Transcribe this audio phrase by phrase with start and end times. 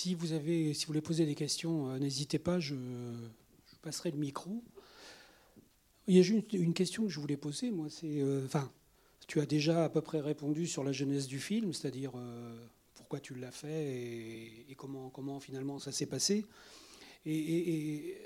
[0.00, 2.74] si vous avez, si vous voulez poser des questions, n'hésitez pas, je,
[3.82, 4.62] passerai le micro.
[6.06, 8.70] Il y a juste une question que je voulais poser, moi, c'est, enfin,
[9.26, 12.12] tu as déjà à peu près répondu sur la jeunesse du film, c'est-à-dire
[12.94, 16.46] pourquoi tu l'as fait et, comment, finalement ça s'est passé.
[17.26, 18.16] et,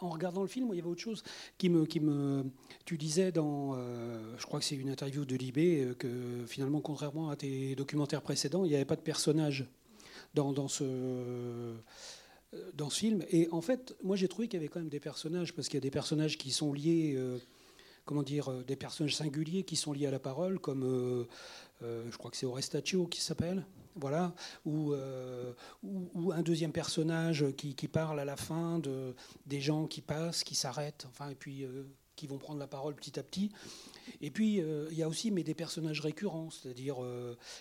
[0.00, 1.22] en regardant le film, il y avait autre chose
[1.58, 2.44] qui me, qui me
[2.84, 6.80] tu disais dans, euh, je crois que c'est une interview de Libé, euh, que finalement,
[6.80, 9.66] contrairement à tes documentaires précédents, il n'y avait pas de personnage
[10.42, 11.74] dans, ce euh,
[12.90, 13.24] film.
[13.30, 15.76] Et en fait, moi, j'ai trouvé qu'il y avait quand même des personnages, parce qu'il
[15.76, 17.18] y a des personnages qui sont liés,
[18.04, 21.26] comment dire, des personnages singuliers qui sont liés à la parole, comme,
[21.82, 23.64] je crois que c'est Orestaccio qui s'appelle,
[23.96, 24.34] voilà,
[24.66, 29.14] euh, ou, un deuxième personnage qui, parle à la fin de,
[29.46, 31.84] des gens qui passent, qui s'arrêtent, enfin, et puis euh,
[32.14, 33.50] qui vont prendre la parole petit à petit.
[34.20, 36.96] Et puis, euh, il y a aussi mais des personnages récurrents, c'est-à-dire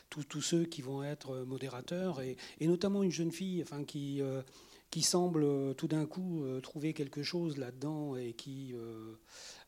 [0.10, 4.22] tous ceux qui vont être modérateurs, et, notamment une jeune fille enfin, qui,
[4.90, 8.74] qui semble tout d'un coup trouver quelque chose là-dedans, et qui...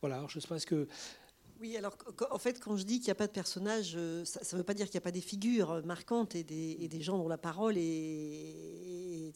[0.01, 0.87] voilà, je ne sais pas ce que...
[1.59, 1.97] Oui, alors
[2.29, 4.63] en fait, quand je dis qu'il n'y a pas de personnage, euh, ça ne veut
[4.63, 7.77] pas dire qu'il n'y a pas des figures marquantes et des, gens dont la parole
[7.77, 9.33] est,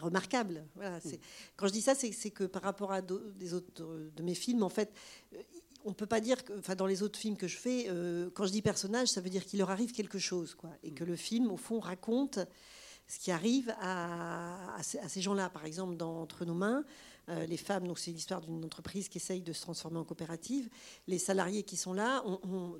[0.00, 0.66] remarquable.
[0.74, 1.12] Voilà, mm.
[1.56, 4.68] quand je dis ça, c'est que par rapport à des autres de mes films, en
[4.68, 4.92] fait,
[5.34, 5.42] euh,
[5.84, 8.30] on ne peut pas dire que, enfin, dans les autres films que je fais, euh,
[8.34, 11.04] quand je dis personnage, ça veut dire qu'il leur arrive quelque chose, quoi, et que
[11.04, 12.38] le film, au fond, raconte
[13.08, 15.50] ce qui arrive à, à ces gens-là.
[15.50, 16.84] Par exemple, dans Entre nos mains.
[17.28, 20.68] Euh, les femmes, donc c'est l'histoire d'une entreprise qui essaye de se transformer en coopérative.
[21.06, 22.24] Les salariés qui sont là,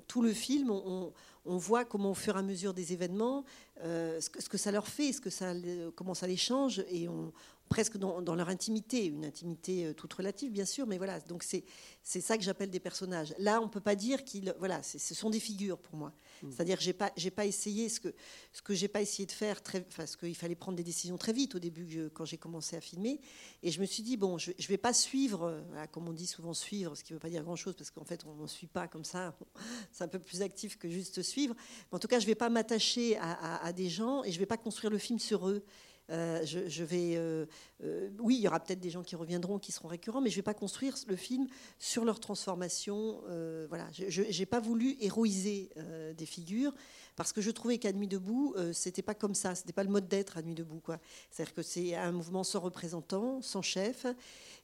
[0.07, 1.13] tout le film, on,
[1.45, 3.45] voit comment au fur et à mesure des événements,
[3.83, 5.53] euh, ce, que, ça leur fait, ce que ça,
[5.95, 7.31] comment ça les change, et on,
[7.69, 12.21] presque dans, leur intimité, une intimité euh, toute relative bien sûr, mais voilà, donc c'est
[12.21, 13.33] ça que j'appelle des personnages.
[13.39, 16.13] Là, on peut pas dire qu'ils, voilà, ce sont des figures pour moi.
[16.41, 16.51] Mm.
[16.51, 18.13] C'est-à-dire que pas j'ai pas essayé ce que
[18.51, 21.17] ce que j'ai pas essayé de faire très, enfin, ce qu'il fallait prendre des décisions
[21.17, 23.19] très vite au début quand j'ai commencé à filmer,
[23.63, 26.27] et je me suis dit bon, je, je vais pas suivre, euh, comme on dit
[26.27, 28.67] souvent suivre, ce qui veut pas dire grand chose parce qu'en fait on ne suit
[28.67, 29.35] pas comme ça,
[29.91, 31.55] c'est un peu plus actif que juste suivre.
[31.91, 34.39] Mais en tout cas, je vais pas m'attacher à, à, à des gens et je
[34.39, 35.63] vais pas construire le film sur eux.
[36.09, 37.45] Euh, je, vais, euh,
[37.83, 40.35] euh, oui, il y aura peut-être des gens qui reviendront, qui seront récurrents, mais je
[40.35, 41.47] ne vais pas construire le film
[41.79, 43.21] sur leur transformation.
[43.69, 45.69] voilà, je n'ai pas voulu héroïser
[46.17, 46.73] des figures
[47.15, 50.07] parce que je trouvais qu'à Nuit debout, c'était pas comme ça, c'était pas le mode
[50.07, 50.99] d'être à Nuit debout, quoi.
[51.29, 54.05] C'est-à-dire que c'est un mouvement sans représentant, sans chef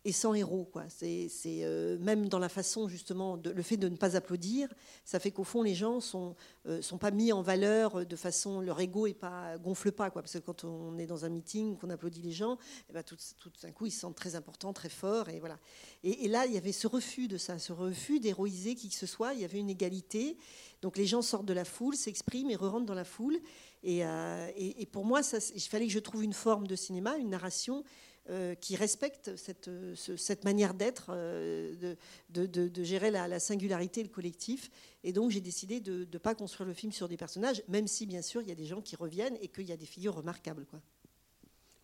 [0.06, 0.68] et sans héros.
[0.72, 0.86] Quoi.
[0.90, 4.70] C'est, euh, même dans la façon, justement, le fait de ne pas applaudir,
[5.04, 6.36] ça fait qu'au fond, les gens sont,
[6.68, 8.62] euh, sont pas mis en valeur de façon.
[8.62, 10.10] Leur ego est pas, gonfle pas.
[10.10, 12.56] Quoi, parce que quand on est dans un meeting, qu'on applaudit les gens,
[12.90, 15.30] et eh tout, tout d'un coup, ils se sentent très importants, très forts.
[15.30, 15.60] Et, voilà.
[16.04, 19.06] Et, là, il y avait ce refus de ça, ce refus d'héroïser qui que ce
[19.06, 19.34] soit.
[19.34, 20.38] Il y avait une égalité.
[20.82, 23.40] Donc les gens sortent de la foule, s'expriment et re-rentrent dans la foule.
[23.84, 25.22] Et, euh, et, pour moi,
[25.56, 27.84] il fallait que je trouve une forme de cinéma, une narration
[28.30, 31.96] euh, qui respecte cette, cette manière d'être, euh,
[32.30, 34.70] de, de, gérer la, singularité et le collectif.
[35.04, 38.06] Et donc j'ai décidé de ne pas construire le film sur des personnages, même si
[38.06, 40.14] bien sûr il y a des gens qui reviennent et qu'il y a des figures
[40.14, 40.68] remarquables.
[40.68, 40.80] Quoi.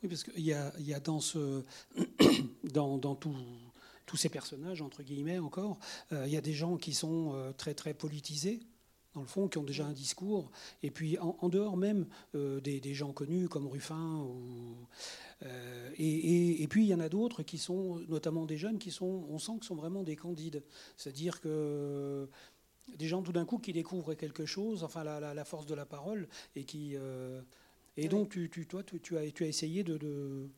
[0.04, 1.64] Oui, parce qu'il y a, y a dans, ce,
[2.64, 3.36] dans, dans tout,
[4.06, 5.80] tous ces personnages, entre guillemets encore,
[6.12, 8.60] euh, il y a des gens qui sont très très politisés
[9.16, 10.52] dans le fond, qui ont déjà un discours.
[10.84, 14.76] Et puis, en, dehors même des, des, gens connus comme Ruffin ou,
[15.44, 19.26] euh, et, puis il y en a d'autres qui sont, notamment des jeunes, qui sont,
[19.30, 20.64] on sent que sont vraiment des candides.
[20.98, 22.30] C'est-à-dire que
[22.98, 26.28] des gens tout d'un coup qui découvrent quelque chose, enfin la, force de la parole,
[26.56, 26.96] et qui.
[26.96, 27.42] Euh,
[27.98, 30.50] et donc tu, tu, toi, tu, as, tu as essayé de, de,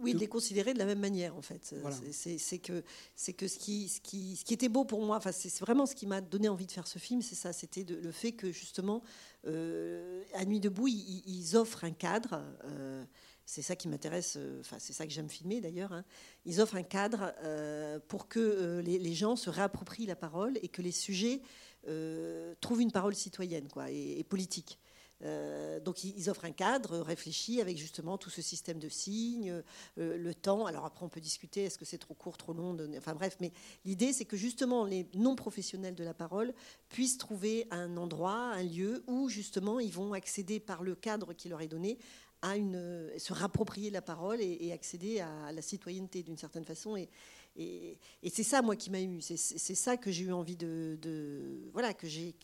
[0.00, 1.74] oui, de les considérer de la même manière, en fait.
[2.10, 2.82] C'est que,
[3.14, 5.86] c'est que ce qui, ce, qui, ce qui était beau pour moi, enfin, c'est vraiment
[5.86, 8.52] ce qui m'a donné envie de faire ce film, c'est ça, c'était le fait que,
[8.52, 9.02] justement,
[9.46, 12.42] euh, à Nuit debout, ils, offrent un cadre.
[13.48, 15.90] C'est ça qui m'intéresse, euh, enfin c'est ça que j'aime filmer d'ailleurs.
[15.94, 16.04] Hein.
[16.44, 20.68] Ils offrent un cadre euh, pour que euh, les, gens se réapproprient la parole et
[20.68, 21.40] que les sujets
[22.60, 24.78] trouvent une parole citoyenne quoi, et, politique.
[25.20, 29.62] Donc ils offrent un cadre réfléchi avec justement tout ce système de signes,
[29.96, 30.66] le temps.
[30.66, 32.76] Alors après on peut discuter est-ce que c'est trop court, trop long.
[32.96, 33.52] Enfin bref, mais
[33.84, 36.54] l'idée c'est que justement les non professionnels de la parole
[36.88, 41.48] puissent trouver un endroit, un lieu où justement ils vont accéder par le cadre qui
[41.48, 41.98] leur est donné
[42.42, 46.96] à une, se rapproprier la parole et, accéder à la citoyenneté d'une certaine façon.
[46.96, 47.98] Et,
[48.30, 49.20] c'est ça, moi, qui m'a ému.
[49.20, 49.36] C'est
[49.74, 52.34] ça que j'ai eu envie de, voilà, que j'ai,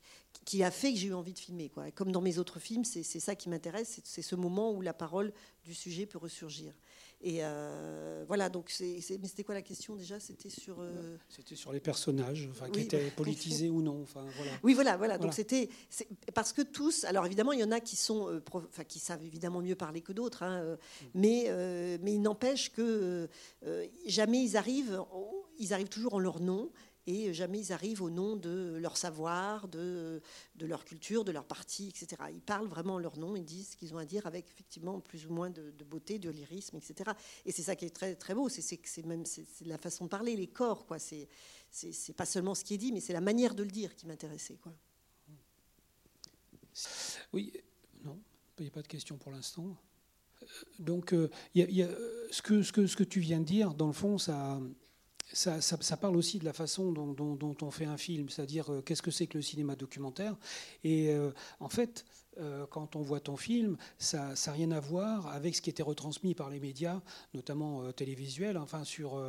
[0.45, 1.69] qui a fait que j'ai eu envie de filmer.
[1.69, 1.91] Quoi.
[1.91, 5.33] Comme dans mes autres films, c'est ça qui m'intéresse, c'est ce moment où la parole
[5.65, 6.75] du sujet peut ressurgir.
[7.27, 8.99] Et euh, voilà, donc c'est.
[9.21, 10.21] Mais c'était quoi la question déjà?
[10.21, 10.77] C'était sur.
[10.81, 14.03] Euh, c'était sur les personnages, enfin, qui étaient politisés ou non.
[14.03, 14.53] Enfin, voilà.
[14.63, 15.17] Oui, voilà, voilà.
[15.17, 15.71] Donc c'était
[16.35, 17.05] parce que tous.
[17.05, 20.03] Alors évidemment, il y en a qui sont, euh, enfin, qui savent évidemment mieux parler
[20.03, 21.07] que d'autres, hein, mm.
[21.15, 23.29] mais mais il n'empêche que
[24.07, 25.03] jamais ils arrivent.
[25.59, 26.71] Ils arrivent toujours en leur nom
[27.07, 30.23] et jamais ils arrivent au nom de leur savoir, de,
[30.61, 32.23] leur culture, de leur parti, etc.
[32.33, 35.27] Ils parlent vraiment leur nom, ils disent ce qu'ils ont à dire avec effectivement plus
[35.27, 37.11] ou moins de, beauté, de lyrisme, etc.
[37.45, 39.25] Et c'est ça qui est très, très beau, c'est même
[39.67, 40.99] la façon de parler, les corps, quoi.
[40.99, 41.29] C'est
[42.17, 44.57] pas seulement ce qui est dit, mais c'est la manière de le dire qui m'intéressait,
[44.57, 44.73] quoi.
[47.33, 47.53] Oui,
[48.03, 48.19] non,
[48.59, 49.77] il n'y a pas de question pour l'instant.
[50.43, 50.47] Euh,
[50.79, 51.67] donc, euh, a,
[52.31, 54.61] ce, que, ce, que, ce que tu viens de dire, dans le fond, ça,
[55.33, 59.11] ça, parle aussi de la façon dont, on fait un film, c'est-à-dire euh, qu'est-ce que
[59.11, 60.37] c'est que le cinéma documentaire.
[60.83, 61.31] Et euh,
[61.61, 62.05] en fait,
[62.39, 65.83] euh, quand on voit ton film, ça n'a rien à voir avec ce qui était
[65.83, 67.01] retransmis par les médias,
[67.33, 69.23] notamment télévisuels, enfin sur,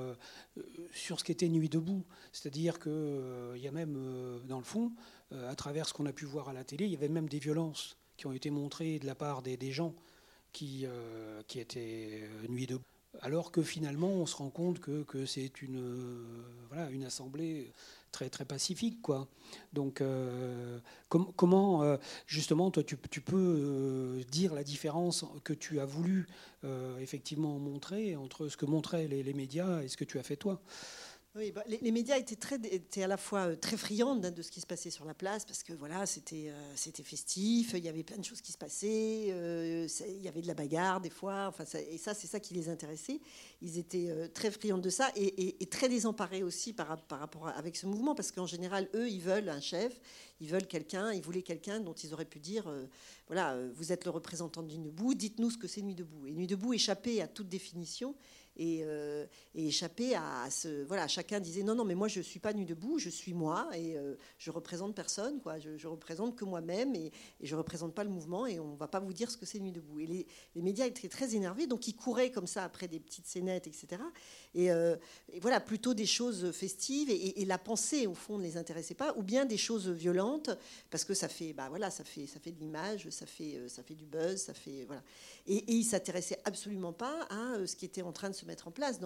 [0.91, 2.03] sur ce qu'était Nuit debout.
[2.31, 4.91] C'est-à-dire qu'il y a même, dans le fond,
[5.31, 7.39] à travers ce qu'on a pu voir à la télé, il y avait même des
[7.39, 9.93] violences qui ont été montrées de la part des, des gens
[10.51, 10.85] qui,
[11.47, 16.23] qui étaient Nuit debout alors que finalement on se rend compte que, c'est une, euh,
[16.69, 17.71] voilà, une assemblée
[18.11, 19.01] très, très pacifique.
[19.01, 19.27] Quoi.
[19.73, 20.79] Donc euh,
[21.09, 21.97] comment euh,
[22.27, 26.27] justement toi tu, peux dire la différence que tu as voulu
[26.99, 30.59] effectivement montrer entre ce que montraient les médias et ce que tu as fait toi?
[31.37, 34.65] Oui, bah, les, médias étaient, à la fois euh, très friands de ce qui se
[34.65, 38.23] passait sur la place, parce que voilà, c'était euh, festif, il y avait plein de
[38.23, 41.97] choses qui se passaient, euh, il y avait de la bagarre des fois, enfin, et
[41.97, 43.19] ça, c'est ça qui les intéressait.
[43.61, 48.15] Ils étaient très friands de ça et, très désemparés aussi par, rapport avec ce mouvement,
[48.15, 49.99] parce qu'en général, eux, ils veulent un chef,
[50.39, 52.71] ils veulent quelqu'un, ils voulaient quelqu'un dont ils auraient pu dire,
[53.27, 56.27] voilà, vous êtes le représentant de Nuit debout, dites-nous ce que c'est Nuit debout.
[56.27, 58.15] Et Nuit debout échappait à toute définition
[58.57, 62.39] et, euh, et échapper à ce voilà chacun disait non non mais moi je suis
[62.39, 65.59] pas nu debout je suis moi et euh, je représente personne quoi.
[65.59, 67.11] Je, je représente que moi-même et,
[67.41, 69.71] je représente pas le mouvement et on va pas vous dire ce que c'est nu
[69.71, 69.99] debout.
[69.99, 73.67] Et les, médias étaient très énervés donc ils couraient comme ça après des petites scénettes
[73.67, 74.01] etc
[74.57, 74.95] euh,
[75.31, 79.13] et, voilà plutôt des choses festives et, la pensée au fond ne les intéressait pas
[79.17, 80.49] ou bien des choses violentes
[80.89, 83.83] parce que ça fait bah voilà ça fait ça fait de l'image ça fait ça
[83.83, 85.03] fait du buzz ça fait voilà.
[85.45, 88.67] Et, et ils s'intéressaient absolument pas à ce qui était en train de se mettre
[88.67, 88.99] en place.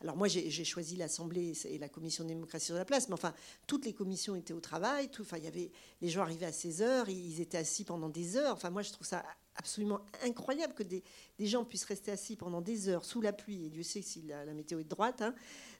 [0.00, 3.34] Alors moi, j'ai choisi l'Assemblée et la Commission de démocratie sur la place, mais enfin,
[3.66, 5.10] toutes les commissions étaient au travail.
[5.20, 5.70] Enfin, y avait...
[6.00, 8.54] Les gens arrivaient à 16 heures, ils étaient assis pendant des heures.
[8.54, 9.22] Enfin, moi, je trouve ça
[9.56, 11.02] absolument incroyable que des,
[11.38, 13.66] gens puissent rester assis pendant des heures sous la pluie.
[13.66, 15.22] Et Dieu sait si la, météo est de droite.
[15.22, 15.34] Hein.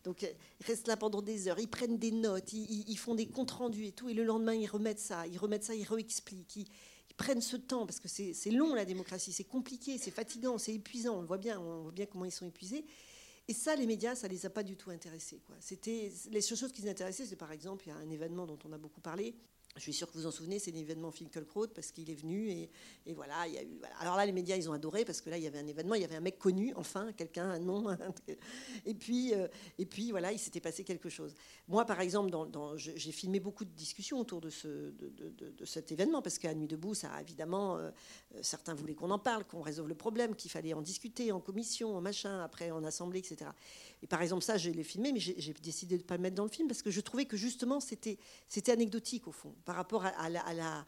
[0.04, 3.50] Donc, ils restent là pendant des heures, ils prennent des notes, ils, font des comptes
[3.50, 4.08] rendus et tout.
[4.08, 6.56] Et le lendemain, ils remettent ça, ils remettent ça, ils réexpliquent.
[6.56, 6.66] Ils,
[7.20, 11.18] prennent ce temps, parce que c'est long la démocratie, c'est compliqué, c'est fatigant, c'est épuisant,
[11.18, 12.86] on le voit bien, on voit bien comment ils sont épuisés.
[13.46, 15.42] Et ça, les médias, ça les a pas du tout intéressés.
[15.60, 18.58] C'était les choses qui les intéressaient, c'est par exemple, il y a un événement dont
[18.64, 19.34] on a beaucoup parlé,
[19.76, 22.70] je suis sûre que vous en souvenez, c'est l'événement Finkelkraut parce qu'il est venu et,
[23.14, 23.46] voilà.
[24.00, 25.94] Alors là, les médias, ils ont adoré parce que là, il y avait un événement,
[25.94, 27.86] il y avait un mec connu, enfin, quelqu'un, un nom.
[28.86, 29.46] et puis, euh,
[29.78, 31.34] et puis voilà, il s'était passé quelque chose.
[31.68, 32.36] Moi, par exemple,
[32.76, 36.94] j'ai filmé beaucoup de discussions autour de, ce, de, cet événement parce qu'à Nuit debout,
[36.94, 37.90] ça évidemment, euh,
[38.42, 41.96] certains voulaient qu'on en parle, qu'on résolve le problème, qu'il fallait en discuter en commission,
[41.96, 43.50] en machin, après en assemblée, etc.
[44.02, 46.36] Et par exemple, ça, je l'ai filmé, mais j'ai décidé de ne pas le mettre
[46.36, 48.18] dans le film parce que je trouvais que justement, c'était
[48.68, 50.86] anecdotique au fond par rapport à, la, à la,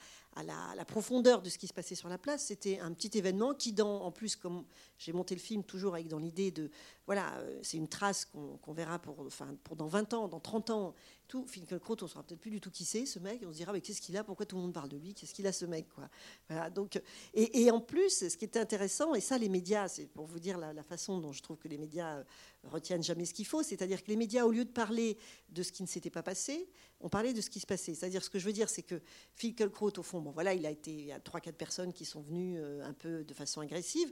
[0.87, 2.47] profondeur de ce qui se passait sur la place.
[2.47, 4.65] C'était un petit événement qui, en plus, comme
[4.99, 6.71] j'ai monté le film toujours avec dans l'idée de,
[7.07, 10.71] voilà, euh, c'est une trace qu'on verra pour, enfin, pour dans 20 ans, dans 30
[10.71, 10.95] ans,
[11.33, 11.47] tout.
[11.47, 13.43] Finkelkraut, on ne saura peut-être plus du tout qui c'est, ce mec.
[13.47, 15.33] On se dira, mais qu'est-ce qu'il a Pourquoi tout le monde parle de lui Qu'est-ce
[15.35, 16.09] qu'il a, ce mec quoi
[16.49, 17.01] voilà, donc,
[17.35, 20.59] et, en plus, ce qui était intéressant, et ça, les médias, c'est pour vous dire
[20.59, 22.25] la, façon dont je trouve que les médias euh,
[22.65, 25.17] retiennent jamais ce qu'il faut, c'est-à-dire que les médias, au lieu de parler
[25.49, 26.69] de ce qui ne s'était pas passé,
[27.01, 27.95] on parlait de ce qui se passait.
[27.95, 29.01] C'est-à-dire, ce que je veux dire, c'est que
[29.35, 32.23] Finkelkraut, au fond, bon, voilà, il a été, y a trois, quatre personnes qui sont
[32.23, 34.11] venues euh, un peu de façon agressive.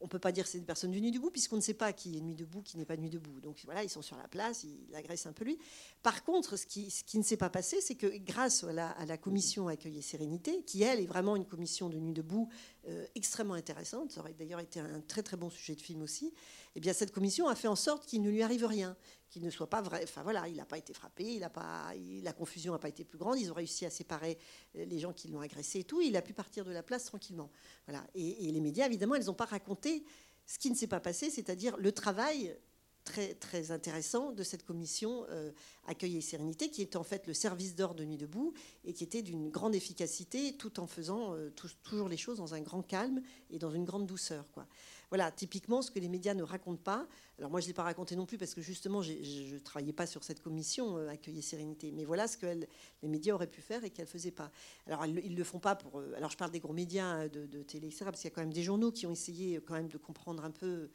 [0.00, 1.74] On ne peut pas dire que c'est des personnes du Nuit debout, puisqu'on ne sait
[1.74, 3.40] pas qui est Nuit debout, qui n'est pas Nuit debout.
[3.40, 5.58] Donc voilà, ils sont sur la place, ils agressent un peu lui.
[6.02, 9.98] Par contre, ce qui, ne s'est pas passé, c'est que grâce à la, commission Accueil
[9.98, 12.48] et Sérénité, qui elle est vraiment une commission de Nuit debout
[12.88, 16.34] euh, extrêmement intéressante, ça aurait d'ailleurs été un très très bon sujet de film aussi,
[16.74, 18.96] eh bien cette commission a fait en sorte qu'il ne lui arrive rien,
[19.32, 20.00] qu'il ne soit pas vrai.
[20.04, 23.04] Enfin voilà, il n'a pas été frappé, il a pas, la confusion n'a pas été
[23.04, 23.38] plus grande.
[23.38, 24.38] Ils ont réussi à séparer
[24.76, 26.00] euh, les gens qui l'ont agressé et tout.
[26.00, 27.50] il a pu partir de la place tranquillement.
[27.86, 28.04] Voilà.
[28.14, 30.04] Et, les médias, évidemment, elles n'ont pas raconté
[30.44, 32.54] ce qui ne s'est pas passé, c'est-à-dire le travail
[33.04, 35.50] très, intéressant de cette commission euh,
[35.86, 38.54] Accueil et Sérénité, qui est en fait le service d'or de Nuit debout
[38.84, 41.50] et qui était d'une grande efficacité tout en faisant euh,
[41.82, 44.50] toujours les choses dans un grand calme et dans une grande douceur.
[44.52, 44.66] Quoi.
[45.10, 47.06] Voilà, typiquement ce que les médias ne racontent pas.
[47.38, 49.92] Alors moi, je ne l'ai pas raconté non plus parce que justement, je ne travaillais
[49.92, 51.92] pas sur cette commission euh, Accueil et Sérénité.
[51.92, 54.50] Mais voilà ce que les médias auraient pu faire et qu'elles ne faisaient pas.
[54.86, 56.00] Alors ils ne le font pas pour...
[56.16, 58.04] alors je parle des gros médias de, de télé, etc.
[58.06, 60.44] Parce qu'il y a quand même des journaux qui ont essayé quand même de comprendre
[60.44, 60.88] un peu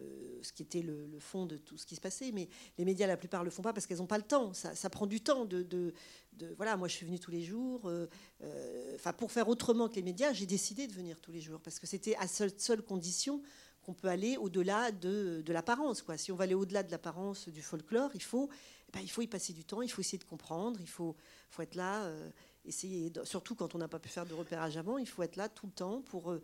[0.00, 2.32] euh, ce qui était le, fond de tout ce qui se passait.
[2.32, 2.48] Mais
[2.78, 4.52] les médias, la plupart, ne le font pas parce qu'elles n'ont pas le temps.
[4.52, 5.94] Ça, prend du temps de, de,
[6.56, 7.88] Voilà, moi, je suis venue tous les jours.
[7.88, 8.08] Euh,
[8.42, 11.60] euh, enfin, pour faire autrement que les médias, j'ai décidé de venir tous les jours
[11.60, 13.40] parce que c'était à seule, seule condition
[13.82, 16.02] qu'on peut aller au-delà de, de l'apparence.
[16.02, 16.18] Quoi.
[16.18, 18.48] Si on va aller au-delà de l'apparence du folklore, il faut,
[18.88, 21.14] eh ben, il faut y passer du temps, il faut essayer de comprendre, il faut,
[21.50, 22.10] faut être là,
[22.64, 25.50] essayer, surtout quand on n'a pas pu faire de repérage avant, il faut être là
[25.50, 26.34] tout le temps pour,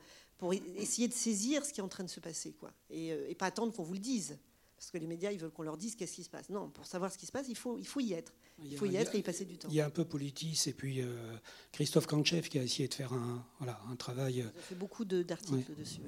[0.40, 2.72] pour essayer de saisir ce qui est en train de se passer, quoi.
[2.90, 4.38] Euh, et, pas attendre qu'on vous le dise.
[4.74, 6.48] Parce que les médias, ils veulent qu'on leur dise qu'est-ce qui se passe.
[6.48, 8.32] Non, pour savoir ce qui se passe, il faut, il faut y être.
[8.64, 9.68] Il faut y, être et y passer du temps.
[9.68, 11.36] Il y a un peu Politis et puis euh,
[11.72, 14.36] Christophe Kanchev qui a essayé de faire un, voilà, un travail.
[14.38, 16.00] Il a fait beaucoup d'articles dessus.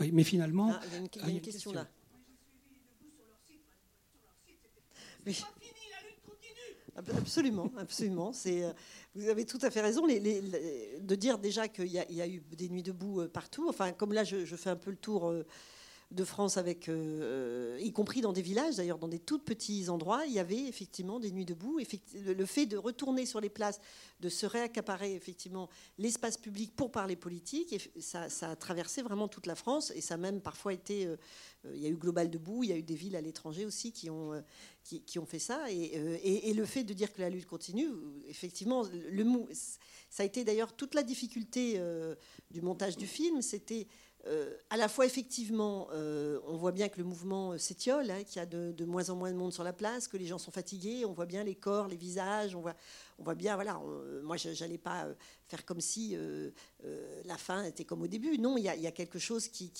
[0.00, 0.10] Oui.
[0.12, 0.72] mais finalement.
[0.72, 1.86] Ah, il y a une, il y a une question, là.
[5.26, 5.44] Oui.
[6.96, 8.32] Absolument, absolument.
[8.46, 8.72] Euh,
[9.14, 12.82] vous avez tout à fait raison de dire déjà qu'il y, a eu des nuits
[12.82, 13.68] debout euh, partout.
[13.68, 15.44] Enfin, comme là, je, fais un peu le tour euh,
[16.12, 20.32] de France, avec, y compris dans des villages, d'ailleurs, dans des tout petits endroits, il
[20.32, 21.80] y avait effectivement des nuits debout.
[22.14, 23.80] Le fait de retourner sur les places,
[24.20, 29.56] de se réaccaparer effectivement l'espace public pour parler politique, ça, a traversé vraiment toute la
[29.56, 31.08] France, et ça a même parfois été
[31.66, 33.64] euh, il y a eu Global Debout, il y a eu des villes à l'étranger
[33.64, 34.40] aussi qui ont, euh,
[34.84, 35.64] qui, ont fait ça.
[35.66, 37.88] Euh, et, le fait de dire que la lutte continue,
[38.28, 38.84] effectivement,
[40.10, 41.80] ça a été d'ailleurs toute la difficulté
[42.50, 43.86] du montage du film, c'était
[44.70, 48.46] à la fois effectivement, on voit bien que le mouvement s'étiole, hein, qu'il y a
[48.46, 51.12] de, moins en moins de monde sur la place, que les gens sont fatigués, on
[51.12, 52.74] voit bien les corps, les visages, on voit,
[53.18, 53.80] on voit bien, voilà,
[54.22, 55.14] moi, je n'allais pas euh,
[55.46, 56.50] faire comme si euh,
[56.84, 58.38] euh, la fin était comme au début.
[58.38, 59.72] Non, il y a, quelque chose qui,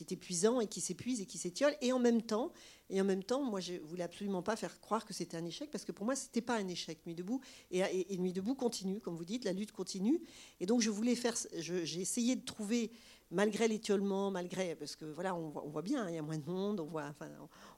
[0.00, 1.74] est, épuisant et qui s'épuise et qui s'étiole.
[1.82, 2.52] Et en même temps,
[2.88, 5.70] et en même temps, moi, je voulais absolument pas faire croire que c'était un échec,
[5.70, 7.40] parce que pour moi, c'était pas un échec, Nuit debout.
[7.70, 10.20] Et, et, Nuit debout continue, comme vous dites, la lutte continue.
[10.60, 12.90] Et donc, je voulais faire, j'ai essayé de trouver
[13.30, 16.80] malgré l'étiolement, malgré parce que voilà, on voit, bien, il y a moins de monde,
[16.80, 17.28] on voit, enfin,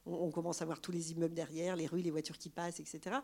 [0.07, 3.17] on, commence à voir tous les immeubles derrière, les rues, les voitures qui passent, etc.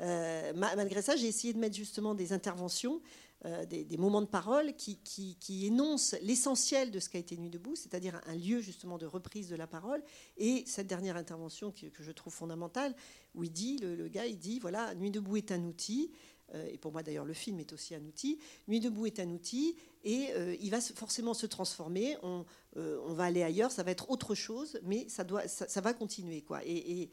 [0.00, 3.00] Euh, malgré ça, j'ai essayé de mettre justement des interventions,
[3.44, 7.76] euh, des, moments de parole qui, qui, énoncent l'essentiel de ce qu'a été Nuit debout,
[7.76, 10.02] c'est-à-dire un lieu justement de reprise de la parole.
[10.38, 12.94] Et cette dernière intervention que, je trouve fondamentale,
[13.34, 16.10] où il dit, le, le gars, il dit, voilà, Nuit debout est un outil.
[16.54, 18.38] Euh, et pour moi d'ailleurs le film est aussi un outil.
[18.68, 22.16] Nuit debout est un outil et euh, il va forcément se transformer.
[22.22, 22.44] On,
[22.76, 25.94] euh, on, va aller ailleurs, ça va être autre chose, mais ça, doit, ça, va
[25.94, 26.42] continuer.
[26.42, 26.64] Quoi.
[26.64, 27.10] Et,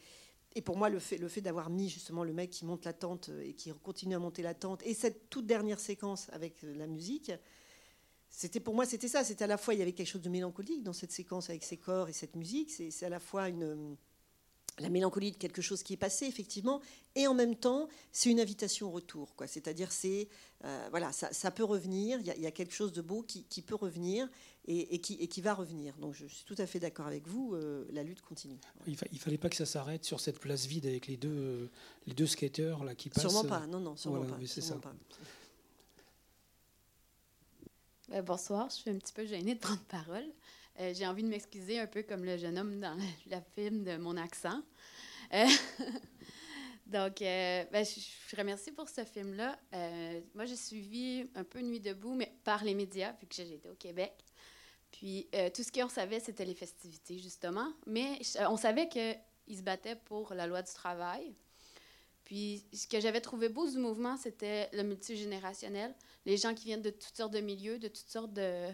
[0.55, 2.91] et, pour moi, le fait, le fait d'avoir mis justement le mec qui monte la
[2.91, 6.87] tente et qui continue à monter la tente, et cette toute dernière séquence avec la
[6.87, 7.31] musique,
[8.29, 9.23] c'était pour moi c'était ça.
[9.23, 11.63] C'était à la fois il y avait quelque chose de mélancolique dans cette séquence avec
[11.63, 12.69] ses corps et cette musique.
[12.71, 13.95] C'est à la fois une
[14.79, 16.81] la mélancolie de quelque chose qui est passé, effectivement,
[17.15, 19.35] et en même temps, c'est une invitation au retour.
[19.35, 19.47] Quoi.
[19.47, 20.27] C'est-à-dire, c'est,
[20.63, 24.29] euh, voilà, ça, peut revenir, il y, a quelque chose de beau qui, peut revenir
[24.65, 25.95] et, qui, et, qui, va revenir.
[25.97, 28.59] Donc, je suis tout à fait d'accord avec vous, euh, la lutte continue.
[28.87, 31.69] Il ne fallait pas que ça s'arrête sur cette place vide avec les deux,
[32.07, 33.27] les deux skateurs là, qui passent.
[33.27, 34.37] Sûrement pas, non, non, sûrement pas.
[34.45, 34.79] C'est ça.
[38.09, 40.25] Ben, bonsoir, je suis un petit peu gênée de prendre parole.
[40.81, 43.97] Euh, j'ai envie de m'excuser un peu comme le jeune homme dans le, film de
[43.97, 44.63] mon accent.
[45.33, 45.45] Euh,
[46.87, 49.59] donc, euh, ben, je, je, remercie pour ce film-là.
[50.33, 53.75] moi, j'ai suivi un peu Nuit debout, mais par les médias, vu que j'étais au
[53.75, 54.13] Québec.
[54.91, 57.71] Puis, tout ce qu'on savait, c'était les festivités, justement.
[57.85, 58.19] Mais
[58.49, 61.33] on savait qu'ils se battaient pour la loi du travail.
[62.25, 65.93] Puis, ce que j'avais trouvé beau du mouvement, c'était le multigénérationnel.
[66.25, 68.67] Les gens qui viennent de toutes sortes de milieux, de toutes sortes de,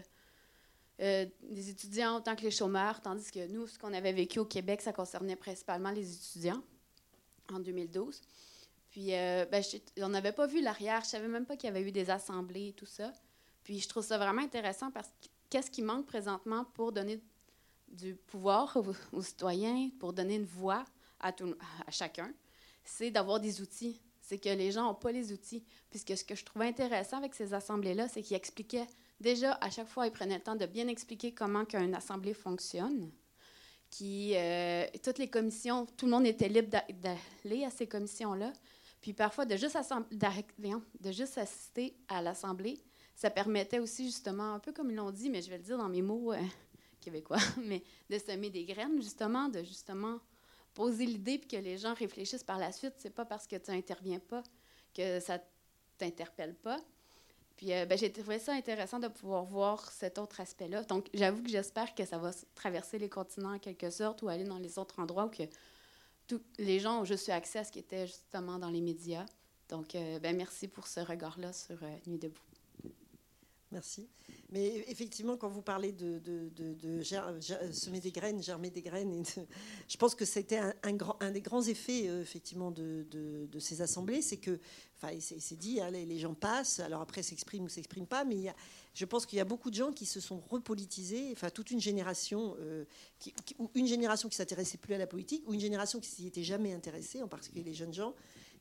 [1.00, 4.44] euh, des étudiants autant que les chômeurs, tandis que nous, ce qu'on avait vécu au
[4.44, 6.62] Québec, ça concernait principalement les étudiants
[7.52, 8.20] en 2012.
[8.90, 9.62] Puis, euh, ben,
[10.00, 12.68] on n'avait pas vu l'arrière, je savais même pas qu'il y avait eu des assemblées
[12.68, 13.12] et tout ça.
[13.62, 17.20] Puis, je trouve ça vraiment intéressant parce que qu'est-ce qui manque présentement pour donner
[17.88, 18.76] du pouvoir
[19.12, 20.84] aux, citoyens, pour donner une voix
[21.20, 21.54] à, tout,
[21.86, 22.32] à chacun,
[22.84, 24.00] c'est d'avoir des outils.
[24.20, 25.64] C'est que les gens n'ont pas les outils.
[25.90, 28.86] Puisque ce que je trouvais intéressant avec ces assemblées-là, c'est qu'ils expliquaient
[29.20, 33.10] Déjà, à chaque fois, ils prenaient le temps de bien expliquer comment qu'une assemblée fonctionne.
[33.90, 38.52] Qui, euh, toutes les commissions, tout le monde était libre d'aller à ces commissions-là.
[39.00, 39.76] Puis parfois, de juste,
[40.10, 42.78] de juste assister à l'assemblée,
[43.14, 45.78] ça permettait aussi justement, un peu comme ils l'ont dit, mais je vais le dire
[45.78, 46.40] dans mes mots euh,
[47.00, 50.20] québécois, mais de semer des graines, justement, de justement
[50.74, 52.94] poser l'idée puis que les gens réfléchissent par la suite.
[52.98, 54.42] C'est pas parce que tu n'interviens pas
[54.94, 55.40] que ça
[55.96, 56.78] t'interpelle pas.
[57.58, 60.84] Puis euh, ben, j'ai trouvé ça intéressant de pouvoir voir cet autre aspect-là.
[60.84, 64.44] Donc, j'avoue que j'espère que ça va traverser les continents en quelque sorte ou aller
[64.44, 65.42] dans les autres endroits où que
[66.28, 69.26] tous les gens ont juste eu accès à ce qui était justement dans les médias.
[69.68, 72.47] Donc, euh, ben, merci pour ce regard-là sur euh, Nuit debout.
[73.70, 74.08] Merci.
[74.50, 76.22] Mais effectivement, quand vous parlez de,
[77.72, 79.22] semer des graines, germer des graines,
[79.88, 84.58] je pense que c'était un, des grands effets euh, effectivement de, ces assemblées, c'est que,
[84.96, 88.48] enfin, c'est dit, les, gens passent, alors après s'expriment ou s'expriment pas, mais il y
[88.48, 88.54] a,
[88.94, 91.80] je pense qu'il y a beaucoup de gens qui se sont repolitisés, enfin toute une
[91.80, 92.84] génération, euh,
[93.18, 93.34] qui,
[93.74, 96.72] une génération qui s'intéressait plus à la politique, ou une génération qui s'y était jamais
[96.72, 98.14] intéressée, en particulier les jeunes gens,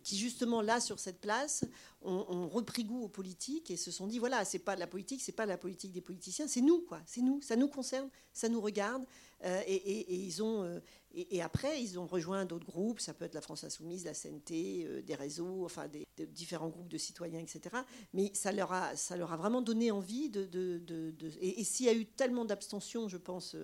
[0.07, 1.65] qui justement là sur cette place
[2.01, 5.33] ont, repris goût aux politiques et se sont dit voilà c'est pas la politique c'est
[5.33, 8.61] pas la politique des politiciens c'est nous quoi c'est nous ça nous concerne ça nous
[8.61, 9.03] regarde
[9.43, 10.79] euh, et, ils ont euh,
[11.13, 14.85] et, après ils ont rejoint d'autres groupes ça peut être la France insoumise la CNT
[14.85, 17.75] euh, des réseaux enfin des, différents groupes de citoyens etc
[18.13, 21.65] mais ça leur a ça leur a vraiment donné envie de, de, de, de et,
[21.65, 23.57] s'il y a eu tellement d'abstention je pense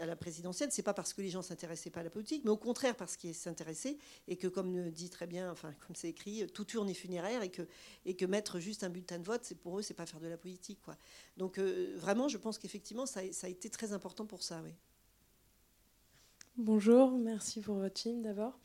[0.00, 2.50] à la présidentielle, c'est pas parce que les gens s'intéressaient pas à la politique, mais
[2.50, 3.96] au contraire parce qu'ils s'intéressaient
[4.28, 7.50] et que, comme dit très bien, enfin comme c'est écrit, tout tourne est funéraire et
[7.50, 7.62] que
[8.04, 10.36] et que mettre juste un bulletin de vote, pour eux, c'est pas faire de la
[10.36, 10.96] politique, quoi.
[11.36, 14.74] Donc euh, vraiment, je pense qu'effectivement, ça, a été très important pour ça, oui.
[16.56, 18.58] Bonjour, merci pour votre film d'abord.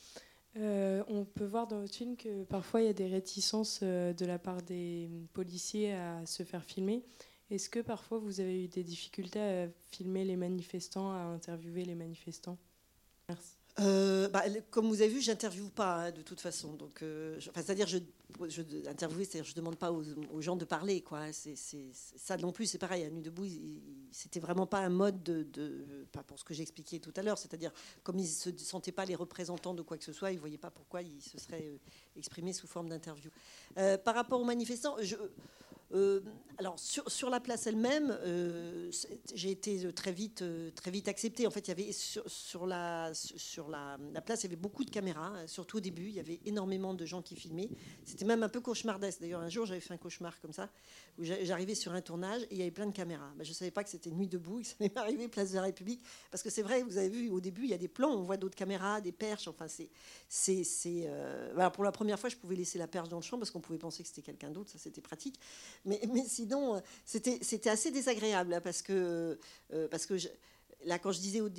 [0.58, 4.13] Euh, on peut voir dans votre film que parfois il y a des réticences euh,
[4.13, 7.03] de la part des policiers à se faire filmer.
[7.51, 11.96] Est-ce que parfois vous avez eu des difficultés à filmer les manifestants, à interviewer les
[11.96, 12.58] manifestants?
[13.27, 13.60] Merci.
[13.79, 16.74] Euh, bah, comme vous avez vu, j'interviewe pas hein, de toute façon.
[16.74, 18.00] Donc, euh, c'est-à-dire, je,
[18.48, 21.32] je c'est-à-dire, je demande pas aux, gens de parler, quoi.
[21.32, 21.56] C'est,
[21.94, 23.06] ça non plus, c'est pareil.
[23.06, 23.46] À Nuit debout,
[24.12, 27.38] c'était vraiment pas un mode de, pas pour ce que j'expliquais tout à l'heure.
[27.38, 27.72] C'est-à-dire,
[28.03, 30.72] comme ils se sentaient pas les représentants de quoi que ce soit, ils voyaient pas
[30.72, 31.77] pourquoi ils se seraient euh,
[32.18, 33.32] exprimés sous forme d'interview.
[34.03, 35.15] par rapport aux manifestants, je
[35.91, 36.22] euh,
[36.60, 38.91] alors sur, la place elle-même, euh,
[39.34, 41.48] j'ai été très vite, euh, très vite acceptée.
[41.48, 44.89] En fait, il y avait sur, la, sur la, place, il y avait beaucoup de
[44.89, 46.10] caméras, surtout au début.
[46.10, 47.69] Il y avait énormément de gens qui filmaient.
[48.03, 49.22] C'était même un peu cauchemardesque.
[49.22, 50.69] D'ailleurs, un jour, j'avais fait un cauchemar comme ça,
[51.17, 53.31] où j'arrivais sur un tournage et il y avait plein de caméras.
[53.38, 55.63] Ben, je savais pas que c'était nuit debout, que ça allait m'arriver place de la
[55.63, 58.12] République, parce que c'est vrai, vous avez vu au début, il y a des plans,
[58.12, 59.48] on voit d'autres caméras, des perches.
[59.48, 59.89] Enfin, c'est,
[60.28, 61.10] c'est,
[61.73, 63.80] pour la première fois, je pouvais laisser la perche dans le champ parce qu'on pouvait
[63.80, 64.71] penser que c'était quelqu'un d'autre.
[64.71, 65.39] Ça, c'était pratique.
[65.86, 69.39] Mais, sinon, euh, c'était assez désagréable hein, parce que,
[69.74, 70.15] euh, parce que
[70.86, 71.50] là, quand je disais au,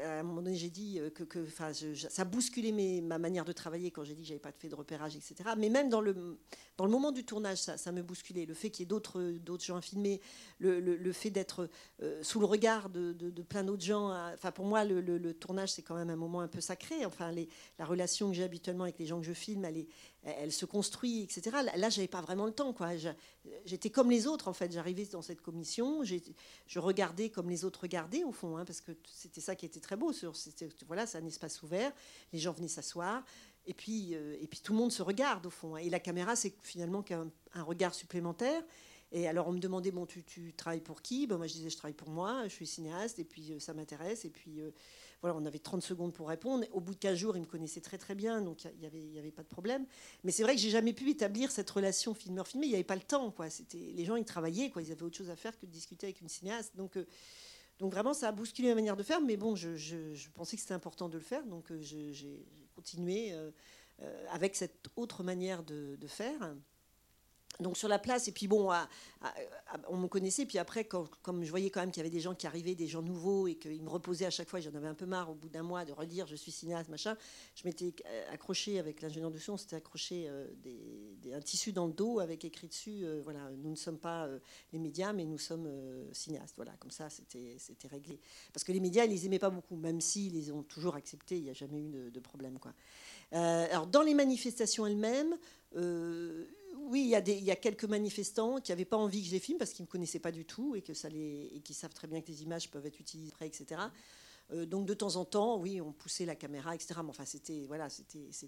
[0.00, 2.72] à un moment donné, j'ai dit euh, que, que ça bousculait
[3.02, 5.50] ma manière de travailler quand j'ai dit que j'avais pas fait de repérage, etc.
[5.56, 6.38] Mais même dans le,
[6.76, 8.46] dans le moment du tournage, ça, ça me bousculait.
[8.46, 10.20] Le fait qu'il y ait d'autres, d'autres gens à filmer,
[10.58, 11.68] le, le, fait d'être
[12.02, 14.08] euh, sous le regard de, de, plein d'autres gens.
[14.08, 14.32] Hein.
[14.34, 17.04] Enfin, pour moi, le, le tournage, c'est quand même un moment un peu sacré.
[17.04, 17.32] Enfin,
[17.78, 19.88] la relation que j'ai habituellement avec les gens que je filme, elle, est,
[20.24, 21.56] elle se construit, etc.
[21.76, 22.72] Là, j'avais pas vraiment le temps.
[22.72, 22.90] Quoi.
[23.64, 24.70] J'étais comme les autres, en fait.
[24.72, 28.92] J'arrivais dans cette commission, je regardais comme les autres regardaient, au fond, hein, parce que
[29.04, 30.12] c'était ça qui était très beau.
[30.86, 31.92] Voilà, c'est un espace ouvert.
[32.32, 33.24] Les gens venaient s'asseoir.
[33.66, 35.76] Et puis, euh, et puis tout le monde se regarde au fond.
[35.76, 35.80] Hein.
[35.80, 38.62] Et la caméra, c'est finalement qu'un un regard supplémentaire.
[39.12, 41.26] Et alors on me demandait, bon, tu, tu travailles pour qui?
[41.26, 43.74] Ben, Moi je disais, je travaille pour moi, je suis cinéaste, et puis euh, ça
[43.74, 44.24] m'intéresse.
[44.24, 44.70] Et puis euh,
[45.22, 46.66] voilà, on avait 30 secondes pour répondre.
[46.72, 49.18] Au bout de 15 jours, ils me connaissaient très très bien, donc il n'y avait,
[49.18, 49.86] avait pas de problème.
[50.24, 52.66] Mais c'est vrai que j'ai jamais pu établir cette relation filmeur-filmé.
[52.66, 53.30] Il n'y avait pas le temps.
[53.30, 53.46] Quoi.
[53.72, 54.82] Les gens, ils travaillaient, quoi.
[54.82, 56.76] ils avaient autre chose à faire que de discuter avec une cinéaste.
[56.76, 56.98] Donc
[57.82, 60.72] donc vraiment, ça a bousculé ma manière de faire, mais bon, je, pensais que c'était
[60.72, 63.50] important de le faire, donc euh, j'ai continué euh,
[64.02, 66.54] euh, avec cette autre manière de faire
[67.60, 68.70] donc sur la place, et puis bon,
[69.88, 72.34] on me connaissait, puis après, comme je voyais quand même qu'il y avait des gens
[72.34, 74.94] qui arrivaient, des gens nouveaux, et qu'ils me reposaient à chaque fois, j'en avais un
[74.94, 77.16] peu marre au bout d'un mois de redire je suis cinéaste, machin,
[77.54, 77.94] je m'étais
[78.30, 80.46] accroché avec l'ingénieur de son, c'était accroché euh,
[81.32, 84.38] un tissu dans le dos avec écrit dessus, euh, voilà, nous ne sommes pas euh,
[84.72, 85.68] les médias, mais nous sommes
[86.12, 88.18] cinéastes, voilà, comme ça c'était réglé.
[88.52, 91.36] Parce que les médias, ils les aimaient pas beaucoup, même s'ils les ont toujours acceptés,
[91.36, 92.72] il n'y a jamais eu de, de problème, quoi.
[93.32, 95.36] alors dans les manifestations elles-mêmes,
[96.76, 99.72] oui, il y, a quelques manifestants qui n'avaient pas envie que je les filme parce
[99.72, 100.92] qu'ils ne me connaissaient pas du tout et que
[101.58, 103.80] qui savent très bien que les images peuvent être utilisées après, etc.
[104.52, 106.94] Euh, donc de temps en temps, oui, on poussait la caméra, etc.
[107.02, 107.88] Mais enfin, c'était voilà,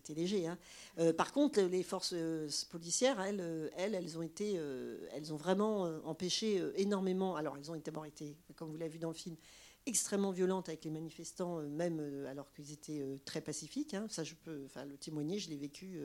[0.08, 0.46] léger.
[0.46, 0.58] Hein.
[0.98, 4.54] Euh, par contre, les forces euh, policières, elles, elles, elles ont été,
[5.12, 7.36] elles ont vraiment empêché énormément.
[7.36, 9.36] Alors, elles ont été, comme vous l'avez vu dans le film,
[9.86, 13.94] extrêmement violentes avec les manifestants, même alors qu'ils étaient très pacifiques.
[13.94, 14.06] Hein.
[14.08, 16.00] Ça, je peux, le témoigner, je l'ai vécu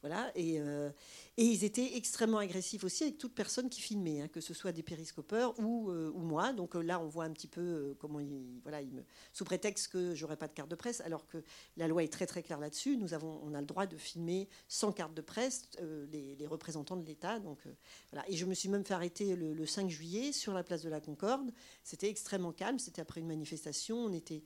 [0.00, 0.90] Voilà, et, euh,
[1.36, 4.70] et, ils étaient extrêmement agressifs aussi avec toute personne qui filmait, hein, que ce soit
[4.70, 6.52] des périscopeurs ou, euh, ou moi.
[6.52, 9.88] Donc euh, là, on voit un petit peu comment ils, voilà, ils me, sous prétexte
[9.88, 11.42] que j'aurais pas de carte de presse, alors que
[11.76, 12.96] la loi est très très claire là-dessus.
[12.96, 15.68] Nous avons, on a le droit de filmer sans carte de presse
[16.12, 17.40] les, représentants de l'État.
[17.40, 17.58] Donc
[18.12, 20.82] voilà, et je me suis même fait arrêter le, le 5 juillet sur la place
[20.82, 21.50] de la Concorde.
[21.82, 22.78] C'était extrêmement calme.
[22.78, 23.96] C'était après une manifestation.
[23.96, 24.44] On était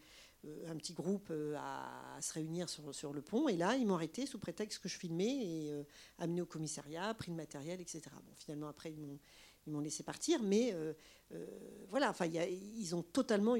[0.69, 3.49] un petit groupe euh, à, se réunir sur, sur, le pont.
[3.49, 5.85] Et là, ils m'ont arrêté sous prétexte que je filmais et euh,
[6.19, 8.03] amené au commissariat, pris le matériel, etc.
[8.37, 9.19] Finalement, après, ils m'ont,
[9.67, 10.43] ils m'ont laissé partir.
[10.43, 10.75] Mais
[11.89, 13.55] voilà, ils ont totalement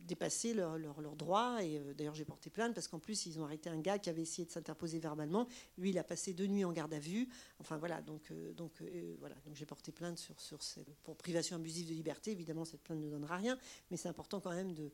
[0.00, 1.62] dépassé leurs leur, leur droits.
[1.62, 4.22] Et d'ailleurs, j'ai porté plainte parce qu'en plus, ils ont arrêté un gars qui avait
[4.22, 5.46] essayé de s'interposer verbalement.
[5.76, 7.28] Lui, il a passé deux nuits en garde à vue.
[7.60, 8.82] Enfin, voilà, donc, donc,
[9.18, 10.58] voilà, donc j'ai porté plainte sur, sur
[11.02, 12.30] pour privation abusive de liberté.
[12.30, 13.58] Évidemment, cette plainte ne donnera rien,
[13.90, 14.90] mais c'est important quand même de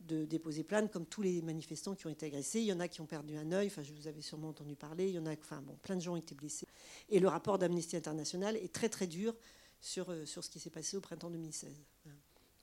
[0.00, 2.60] de déposer plainte, comme tous les manifestants qui ont été agressés.
[2.60, 4.76] Il y en a qui ont perdu un œil, enfin, je vous avais sûrement entendu
[4.76, 5.08] parler.
[5.08, 6.66] Il y en a, enfin, bon, plein de gens ont été blessés.
[7.08, 9.34] Et le rapport d'Amnesty International est très, très dur
[9.80, 11.72] sur, euh, sur ce qui s'est passé au printemps 2016.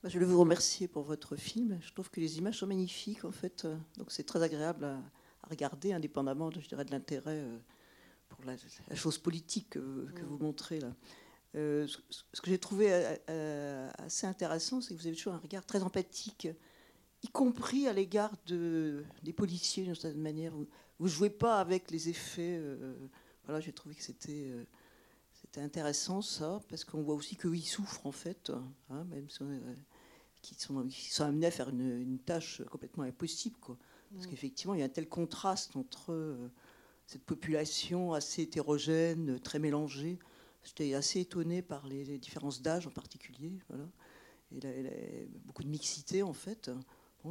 [0.04, 1.78] Je voulais vous remercier pour votre film.
[1.82, 3.66] Je trouve que les images sont magnifiques, en fait.
[3.96, 5.02] Donc, c'est très agréable à,
[5.48, 7.58] regarder, indépendamment, je dirais, de l'intérêt euh,
[8.28, 8.56] pour la,
[8.94, 10.94] chose politique que, vous montrez là.
[11.54, 12.92] Euh, ce que j'ai trouvé
[13.98, 16.48] assez intéressant, c'est que vous avez toujours un regard très empathique
[17.26, 20.52] y compris à l'égard de, des policiers d'une certaine manière.
[20.54, 20.66] Vous
[21.00, 22.56] ne jouez pas avec les effets.
[22.58, 22.94] Euh,
[23.44, 24.64] voilà, j'ai trouvé que c'était euh,
[25.32, 28.50] c'était intéressant ça, parce qu'on voit aussi qu'ils souffrent en fait,
[28.90, 29.74] hein, même si, euh,
[30.56, 33.56] sont, sont, amenés à faire une, tâche complètement impossible.
[33.60, 33.76] Quoi.
[34.14, 34.30] Parce mm.
[34.30, 36.38] qu'effectivement, il y a un tel contraste entre
[37.06, 40.18] cette population assez hétérogène, très mélangée.
[40.64, 43.52] J'étais assez étonné par les, différences d'âge en particulier.
[43.68, 43.84] Voilà.
[44.62, 46.70] Et beaucoup de mixité en fait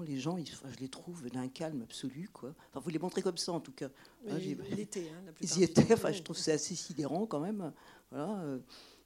[0.02, 2.30] les gens, je les trouve d'un calme absolu.
[2.32, 2.54] Quoi.
[2.70, 3.90] Enfin, vous les montrez comme ça, en tout cas.
[4.28, 5.10] Hein, ils étaient.
[5.10, 5.94] Hein, ils y étaient.
[5.94, 7.72] Enfin, je trouve c'est assez sidérant quand même.
[8.12, 8.60] Voilà, euh,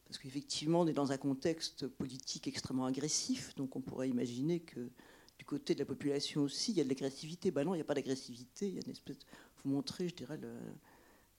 [0.05, 3.55] parce qu'effectivement, on est dans un contexte politique extrêmement agressif.
[3.55, 4.89] Donc, on pourrait imaginer que
[5.37, 7.51] du côté de la population aussi, il y a de l'agressivité.
[7.51, 8.67] Ben non, il n'y a pas d'agressivité.
[8.67, 9.17] Il y a une espèce.
[9.63, 10.39] Vous montrez, je dirais,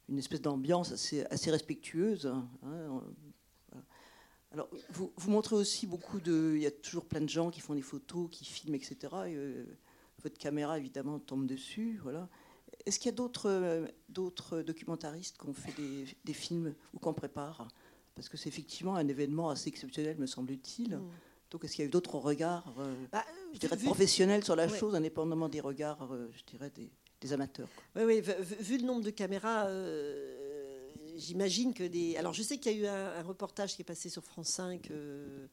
[0.09, 2.27] une espèce d'ambiance assez, assez respectueuse.
[2.27, 3.03] Hein,
[4.53, 6.55] alors, vous, montrez aussi beaucoup de.
[6.57, 8.97] Il y a toujours plein de gens qui font des photos, qui filment, etc.
[9.15, 9.65] Euh,
[10.23, 12.01] votre caméra, évidemment, tombe dessus.
[12.03, 12.29] Voilà.
[12.85, 15.73] Est-ce qu'il y a d'autres, euh, documentaristes qui ont fait
[16.25, 17.69] des, films ou qu'on prépare?
[18.17, 20.97] Parce que c'est effectivement un événement assez exceptionnel, me semble-t-il.
[20.97, 21.11] Mm.
[21.53, 24.69] Donc, est-ce qu'il y a eu d'autres regards, euh, bah, je dirais, professionnels sur la
[24.69, 26.73] chose, indépendamment des regards, je dirais,
[27.21, 28.21] des, amateurs Oui, oui,
[28.61, 29.67] vu, le nombre de caméras
[31.21, 32.17] j'imagine que des.
[32.17, 34.91] Alors, je sais qu'il y a eu un, reportage qui est passé sur France 5
[34.91, 35.47] euh,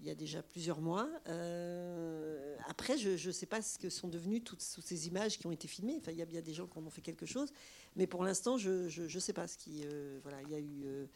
[0.00, 1.08] il y a déjà plusieurs mois.
[1.28, 5.52] Euh, après, je ne sais pas ce que sont devenues toutes, ces images qui ont
[5.52, 5.96] été filmées.
[6.00, 7.52] Enfin, il y a bien des gens qui en ont fait quelque chose,
[7.96, 9.82] mais pour l'instant, je ne sais pas ce qui.
[9.84, 11.08] Euh, voilà, il y a eu.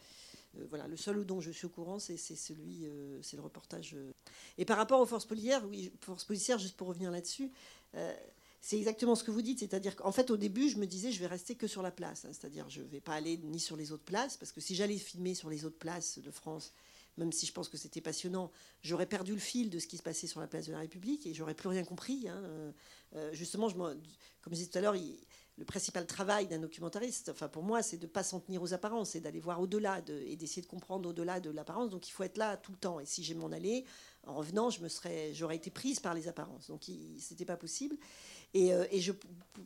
[0.69, 2.87] voilà, le seul dont je suis au courant, c'est celui,
[3.21, 3.95] c'est le reportage.
[4.57, 7.51] Et par rapport aux forces policières, oui, forces policières, juste pour revenir là-dessus,
[8.61, 9.59] c'est exactement ce que vous dites.
[9.59, 12.25] C'est-à-dire qu'en fait, au début, je me disais, je vais rester que sur la place.
[12.25, 12.31] Hein.
[12.31, 14.97] C'est-à-dire, je ne vais pas aller ni sur les autres places, parce que si j'allais
[14.97, 16.73] filmer sur les autres places de France,
[17.17, 20.03] même si je pense que c'était passionnant, j'aurais perdu le fil de ce qui se
[20.03, 22.27] passait sur la place de la République et j'aurais plus rien compris.
[22.27, 22.41] Hein.
[22.45, 22.71] Euh,
[23.15, 23.99] euh, justement, comme
[24.47, 28.05] je disais tout à l'heure, le principal travail d'un documentariste, enfin pour moi, c'est de
[28.05, 31.41] ne pas s'en tenir aux apparences, c'est d'aller voir au-delà et d'essayer de comprendre au-delà
[31.41, 31.89] de l'apparence.
[31.89, 32.99] Donc il faut être là tout le temps.
[33.01, 33.83] Et si j'ai m'en aller,
[34.25, 36.67] en revenant, j'aurais été prise par les apparences.
[36.67, 37.97] Donc c'était pas possible.
[38.55, 39.11] Euh, et, je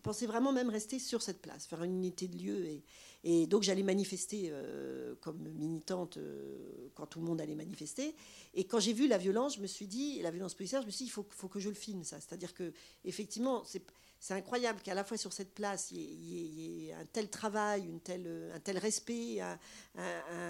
[0.01, 2.81] pensais vraiment même rester sur cette place, faire une unité de lieu.
[3.23, 8.15] Et, donc j'allais manifester euh, comme militante euh, quand tout le monde allait manifester.
[8.53, 10.91] Et quand j'ai vu la violence, je me suis dit, la violence policière, je me
[10.91, 12.19] suis dit, il faut, faut que je le filme, ça.
[12.19, 12.73] C'est-à-dire que,
[13.05, 13.83] effectivement, c'est
[14.19, 17.99] c'est incroyable qu'à la fois sur cette place, il y ait, un tel travail, une
[17.99, 19.41] telle, un tel respect,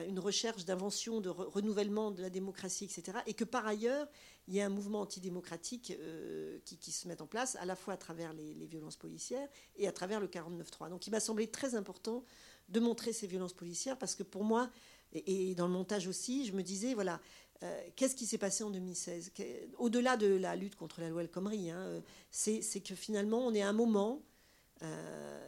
[0.07, 3.17] une recherche d'invention, de renouvellement de la démocratie, etc.
[3.25, 4.07] Et que par ailleurs,
[4.47, 7.93] il y ait un mouvement antidémocratique euh, qui, se met en place, à la fois
[7.93, 10.89] à travers les, violences policières et à travers le 49-3.
[10.89, 12.23] Donc il m'a semblé très important
[12.69, 14.69] de montrer ces violences policières parce que pour moi,
[15.13, 17.21] et, dans le montage aussi, je me disais, voilà,
[17.61, 19.31] euh, qu'est-ce qui s'est passé en 2016
[19.77, 22.01] Au-delà de la lutte contre la loi El Khomri, hein, euh,
[22.31, 24.21] c'est que finalement, on est à un moment,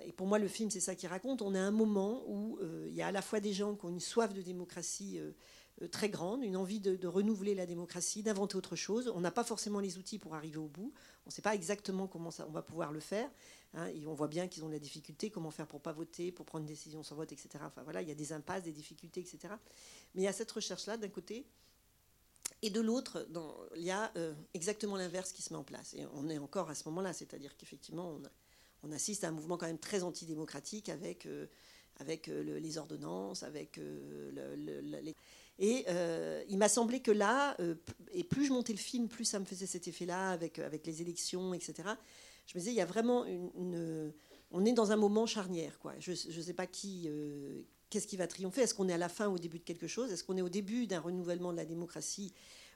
[0.06, 2.58] et pour moi, le film, c'est ça qui raconte, on est à un moment où
[2.88, 5.20] il y a à la fois des gens qui ont une soif de démocratie
[5.92, 9.12] très grande, une envie de, renouveler la démocratie, d'inventer autre chose.
[9.14, 10.94] On n'a pas forcément les outils pour arriver au bout.
[11.26, 13.30] On ne sait pas exactement comment on va pouvoir le faire.
[13.74, 16.46] Hein, on voit bien qu'ils ont de la difficulté, comment faire pour pas voter, pour
[16.46, 17.50] prendre une décision sans vote, etc.
[17.62, 19.54] Enfin voilà, il y a des impasses, des difficultés, etc.
[20.14, 21.46] Mais il y a cette recherche-là d'un côté
[22.62, 23.28] et de l'autre,
[23.76, 25.94] il y a euh, exactement l'inverse qui se met en place.
[25.94, 28.18] Et on est encore à ce moment-là, c'est-à-dire qu'effectivement,
[28.84, 31.48] on, assiste à un mouvement quand même très antidémocratique avec, euh,
[31.98, 35.16] avec les ordonnances, avec les...
[35.60, 35.86] Et
[36.50, 37.56] il m'a semblé que là,
[38.12, 41.02] et plus je montais le film, plus ça me faisait cet effet-là, avec, avec les
[41.02, 41.90] élections, etc.
[42.46, 44.14] Je me disais, il y a vraiment une,
[44.52, 45.80] on est dans un moment charnière.
[45.80, 45.94] Quoi.
[46.00, 47.10] Je ne sais pas qui,
[47.90, 49.88] qu'est-ce qui va triompher Est-ce qu'on est à la fin ou au début de quelque
[49.88, 50.12] chose?
[50.12, 52.34] Est-ce qu'on est au début d'un renouvellement de la démocratie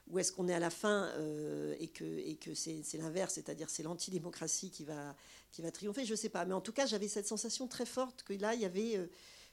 [0.08, 3.70] ou est-ce qu'on est à la fin euh, et que, et que c'est, l'inverse, c'est-à-dire
[3.70, 5.14] c'est l'antidémocratie qui va,
[5.52, 6.04] qui va triompher?
[6.04, 6.44] Je ne sais pas.
[6.44, 8.96] Mais en tout cas, j'avais cette sensation très forte que là, il y avait.
[8.96, 9.06] Euh,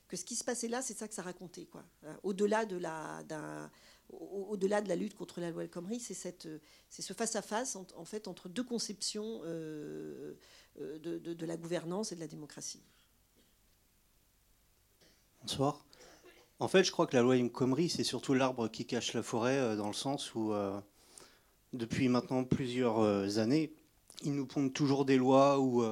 [0.07, 1.65] que ce qui se passait là, c'est ça que ça racontait.
[1.65, 1.83] Quoi.
[2.23, 3.23] Au-delà de la.
[3.23, 3.69] D'un,
[4.09, 8.63] au-delà de la lutte contre la loi El Khomri, c'est, c'est ce face-à-face entre deux
[8.63, 10.33] conceptions euh,
[10.77, 12.81] de, de, la gouvernance et de la démocratie.
[15.41, 15.85] Bonsoir.
[16.59, 19.23] En fait, je crois que la loi El Khomri, c'est surtout l'arbre qui cache la
[19.23, 20.53] forêt, dans le sens où,
[21.73, 23.73] depuis maintenant plusieurs années,
[24.23, 25.83] ils nous pondent toujours des lois où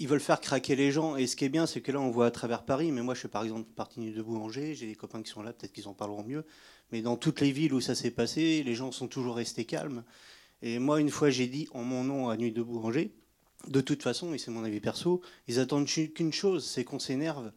[0.00, 1.16] ils veulent faire craquer les gens.
[1.16, 3.14] Et ce qui est bien, c'est que là, on voit à travers Paris, mais moi,
[3.14, 5.86] je suis par exemple parti de Boulanger, j'ai des copains qui sont là, peut-être qu'ils
[5.86, 6.44] en parleront mieux.
[6.90, 10.02] Mais dans toutes les villes où ça s'est passé, les gens sont toujours restés calmes.
[10.62, 13.14] Et moi, une fois, j'ai dit en mon nom à Nuit de Boulanger,
[13.68, 17.52] de toute façon, et c'est mon avis perso, ils attendent qu'une chose, c'est qu'on s'énerve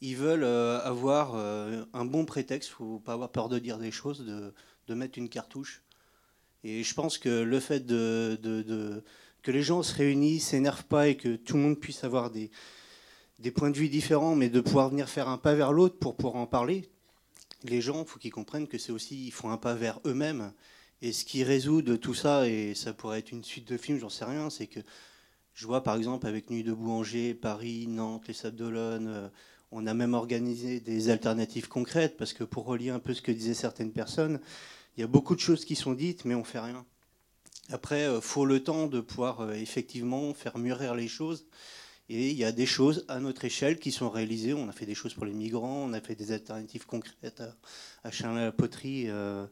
[0.00, 3.90] ils veulent euh, avoir euh, un bon prétexte, faut pas avoir peur de dire des
[3.90, 5.82] choses, de, mettre une cartouche.
[6.64, 9.04] Et je pense que le fait de,
[9.42, 12.50] que les gens se réunissent, s'énervent pas et que tout le monde puisse avoir des,
[13.54, 16.36] points de vue différents, mais de pouvoir venir faire un pas vers l'autre pour pouvoir
[16.36, 16.88] en parler,
[17.64, 20.52] les gens, il faut qu'ils comprennent que c'est aussi, ils font un pas vers eux-mêmes.
[21.00, 23.98] Et ce qui résout de tout ça, et ça pourrait être une suite de films,
[23.98, 24.80] j'en sais rien, c'est que
[25.54, 29.28] je vois par exemple avec Nuit de Boulanger, Paris, Nantes, les Sables d'Olonne, euh,
[29.70, 33.32] on a même organisé des alternatives concrètes, parce que pour relier un peu ce que
[33.32, 34.40] disaient certaines personnes,
[34.96, 36.84] il y a beaucoup de choses qui sont dites, mais on fait rien.
[37.70, 41.46] Après, il euh, faut le temps de pouvoir euh, effectivement faire mûrir les choses.
[42.08, 44.54] Et il y a des choses à notre échelle qui sont réalisées.
[44.54, 47.42] On a fait des choses pour les migrants, on a fait des alternatives concrètes
[48.02, 49.44] à, à la poterie euh,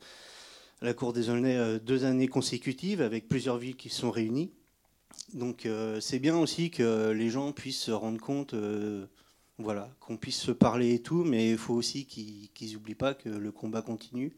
[0.81, 4.51] à la Cour des Aulnay, deux années consécutives, avec plusieurs villes qui se sont réunies.
[5.33, 5.67] Donc
[6.01, 8.55] c'est bien aussi que les gens puissent se rendre compte
[9.59, 13.31] voilà, qu'on puisse se parler et tout, mais il faut aussi qu'ils n'oublient pas que
[13.31, 14.35] le combat continue.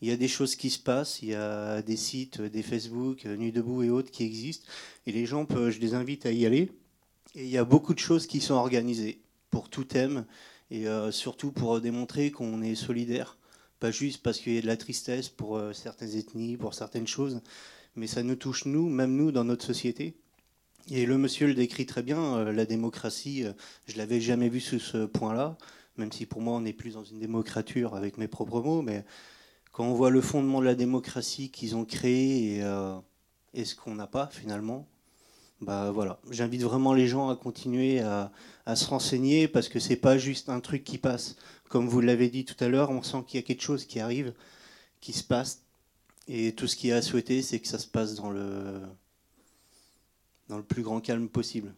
[0.00, 3.24] Il y a des choses qui se passent, il y a des sites, des Facebook,
[3.24, 4.66] Nuit debout et autres qui existent,
[5.06, 6.70] et les gens, je les invite à y aller.
[7.34, 10.26] Et il y a beaucoup de choses qui sont organisées pour tout thème,
[10.70, 13.38] et euh, surtout pour démontrer qu'on est solidaire,
[13.80, 17.06] pas juste parce qu'il y a de la tristesse pour euh, certaines ethnies, pour certaines
[17.06, 17.40] choses,
[17.96, 20.14] mais ça nous touche nous, même nous, dans notre société.
[20.90, 23.52] Et le monsieur le décrit très bien, euh, la démocratie, euh,
[23.86, 25.56] je l'avais jamais vu sous ce point-là,
[25.96, 29.04] même si pour moi on n'est plus dans une démocrature avec mes propres mots, mais
[29.74, 32.96] quand on voit le fondement de la démocratie qu'ils ont créé et, euh,
[33.56, 34.86] ce qu'on n'a pas finalement,
[35.60, 38.30] bah voilà, j'invite vraiment les gens à continuer à,
[38.76, 41.36] se renseigner parce que c'est pas juste un truc qui passe.
[41.68, 43.98] Comme vous l'avez dit tout à l'heure, on sent qu'il y a quelque chose qui
[43.98, 44.32] arrive,
[45.00, 45.62] qui se passe,
[46.28, 48.80] et tout ce qu'il y a à souhaiter, c'est que ça se passe dans le
[50.48, 51.74] dans le plus grand calme possible.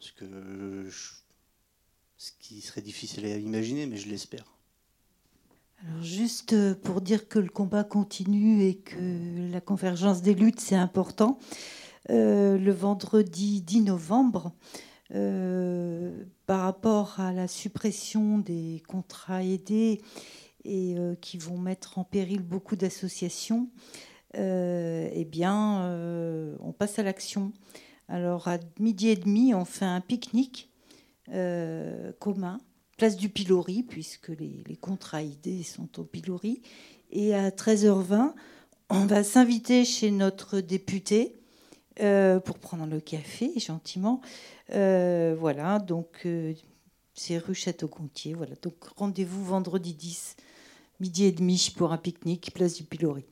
[2.19, 4.56] Ce qui serait difficile à imaginer, mais je l'espère.
[6.03, 10.77] Juste euh, pour dire que le combat continue et que la convergence des luttes, c'est
[10.77, 11.39] important,
[12.11, 14.53] euh, le vendredi 10 novembre,
[15.15, 20.01] euh, par rapport à la suppression des contrats aidés
[20.65, 23.69] et qui vont mettre en péril beaucoup d'associations,
[24.35, 25.89] eh bien,
[26.61, 27.53] on passe à l'action.
[28.09, 30.69] Alors à midi et demi, on fait un pique-nique
[32.19, 32.59] commun,
[32.97, 36.63] place du pilori, puisque les, contrats idées sont au pilori.
[37.11, 38.35] Et à 13h20,
[38.91, 41.37] on va s'inviter chez notre député
[42.01, 44.21] euh, pour prendre le café, gentiment.
[44.73, 46.27] Euh, voilà, donc
[47.15, 48.35] c'est rue Château-Gontier.
[48.35, 50.37] Voilà, donc rendez-vous vendredi 10,
[51.01, 53.25] midi et demi pour un pique-nique, place du pilori.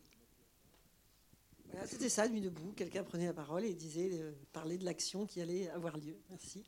[1.87, 2.73] C'était ça, nuit debout.
[2.77, 6.17] Quelqu'un prenait la parole et disait, euh, parlait de l'action qui allait avoir lieu.
[6.31, 6.65] Merci.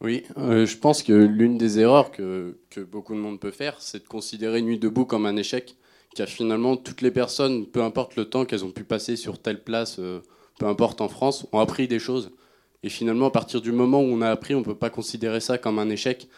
[0.00, 2.54] Oui, euh, je pense que l'une des erreurs que,
[2.90, 5.76] beaucoup de monde peut faire, c'est de considérer Nuit debout comme un échec,
[6.14, 9.62] car finalement, toutes les personnes, peu importe le temps qu'elles ont pu passer sur telle
[9.62, 10.20] place, euh,
[10.58, 12.30] peu importe en France, ont appris des choses.
[12.84, 15.40] Et finalement, à partir du moment où on a appris, on ne peut pas considérer
[15.40, 16.28] ça comme un échec,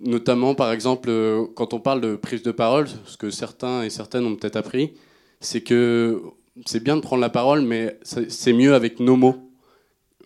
[0.00, 3.90] Notamment, par exemple, euh, quand on parle de prise de parole, ce que certains et
[3.90, 4.94] certaines ont peut-être appris,
[5.40, 6.22] c'est que
[6.64, 9.49] c'est bien de prendre la parole, mais c'est mieux avec nos mots.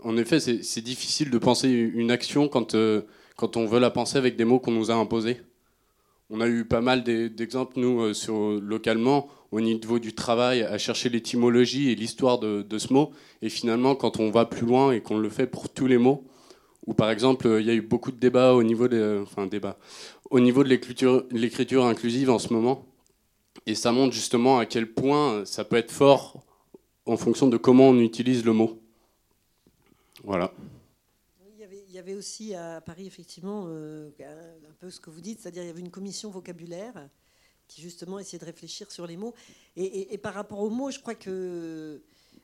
[0.05, 3.01] En effet, c'est difficile de penser une action quand, euh,
[3.37, 5.41] quand on veut la penser avec des mots qu'on nous a imposés.
[6.29, 10.77] On a eu pas mal d'exemples, nous, euh, sur, localement, au niveau du travail, à
[10.77, 13.13] chercher l'étymologie et l'histoire de, ce mot.
[13.41, 16.25] Et finalement, quand on va plus loin et qu'on le fait pour tous les mots,
[16.87, 19.79] où par exemple, il y a eu beaucoup de débats au niveau de, enfin, débat,
[20.31, 22.87] au niveau de l'écriture inclusive en ce moment.
[23.67, 26.45] Et ça montre justement à quel point ça peut être fort
[27.07, 28.84] en fonction de comment on utilise le mot.
[30.25, 30.53] Voilà.
[31.87, 35.63] Il y avait aussi à Paris, effectivement, euh, un peu ce que vous dites, c'est-à-dire
[35.63, 37.09] il y avait une commission vocabulaire
[37.69, 39.35] qui justement essayait de réfléchir sur les mots.
[39.77, 42.03] Et, par rapport aux mots, je crois que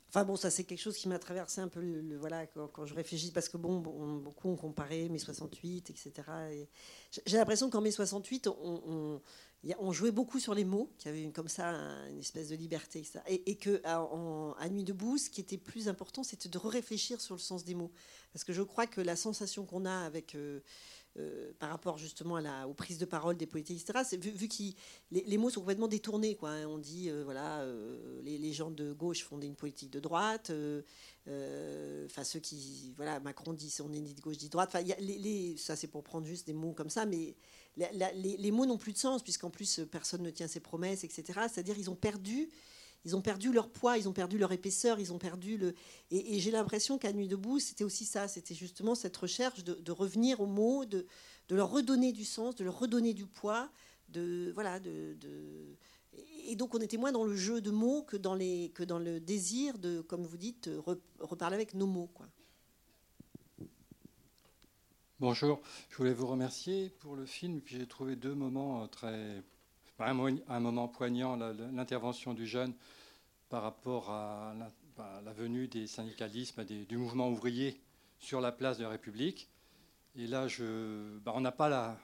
[0.09, 1.81] Enfin bon, ça c'est quelque chose qui m'a traversé un peu
[2.19, 6.12] voilà quand, je réfléchis parce que bon, beaucoup ont comparé mai 68, etc.
[6.51, 6.69] Et
[7.27, 9.21] j'ai l'impression qu'en mai 68, on, on,
[9.90, 11.70] jouait beaucoup sur les mots, qu'il y avait comme ça
[12.11, 16.49] une espèce de liberté, Et, que à, Nuit debout, ce qui était plus important, c'était
[16.49, 17.92] de réfléchir sur le sens des mots,
[18.33, 20.61] parce que je crois que la sensation qu'on a avec euh,
[21.18, 24.05] euh, par rapport justement à la, aux prises de parole des politiques, etc.
[24.09, 24.62] C'est, vu, vu que
[25.11, 26.37] les, mots sont complètement détournés.
[26.37, 26.66] Quoi, hein.
[26.66, 27.66] On dit, euh, voilà,
[28.23, 30.53] les, gens de gauche font une politique de droite.
[31.27, 34.77] Enfin, ceux qui, voilà, Macron dit, on est ni de gauche ni de droite.
[34.85, 37.37] Y a les, ça c'est pour prendre juste des mots comme ça, mais
[37.77, 41.25] les, mots n'ont plus de sens puisqu'en plus personne ne tient ses promesses, etc.
[41.53, 42.49] C'est-à-dire ils ont perdu
[43.05, 45.75] ils ont perdu leur poids, ils ont perdu leur épaisseur, ils ont perdu le.
[46.11, 50.41] Et, j'ai l'impression qu'à Nuit debout, c'était aussi ça, c'était justement cette recherche de, revenir
[50.41, 51.07] aux mots, de,
[51.51, 53.71] leur redonner du sens, de leur redonner du poids,
[54.09, 55.17] de voilà, de,
[56.47, 58.99] et donc on était moins dans le jeu de mots que dans les que dans
[58.99, 60.69] le désir de, comme vous dites,
[61.21, 62.27] reparler avec nos mots, quoi.
[65.21, 67.61] Bonjour, je voulais vous remercier pour le film.
[67.67, 69.43] J'ai trouvé deux moments euh, très
[69.99, 72.73] un, moment poignant, l'intervention du jeune
[73.51, 74.55] par rapport à
[74.97, 77.79] la, venue des syndicalismes, du mouvement ouvrier
[78.19, 79.51] sur la place de la République.
[80.17, 80.47] Et là,
[81.23, 81.99] bah, on n'a pas, la,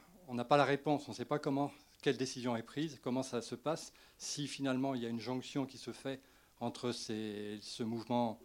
[0.45, 3.55] pas la réponse, on ne sait pas comment, quelle décision est prise, comment ça se
[3.55, 6.21] passe, si finalement il y a une jonction qui se fait
[6.61, 8.39] entre ce mouvement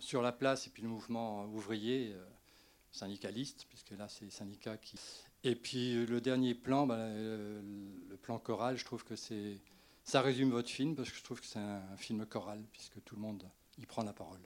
[0.00, 2.24] sur la place et puis le mouvement ouvrier, euh,
[2.92, 4.96] syndicaliste, puisque là c'est les syndicats qui...
[5.42, 9.58] Et puis euh, le dernier plan, bah, le plan choral, je trouve que c'est
[10.04, 13.14] ça résume votre film parce que je trouve que c'est un film choral puisque tout
[13.14, 13.44] le monde
[13.78, 14.40] y prend la parole.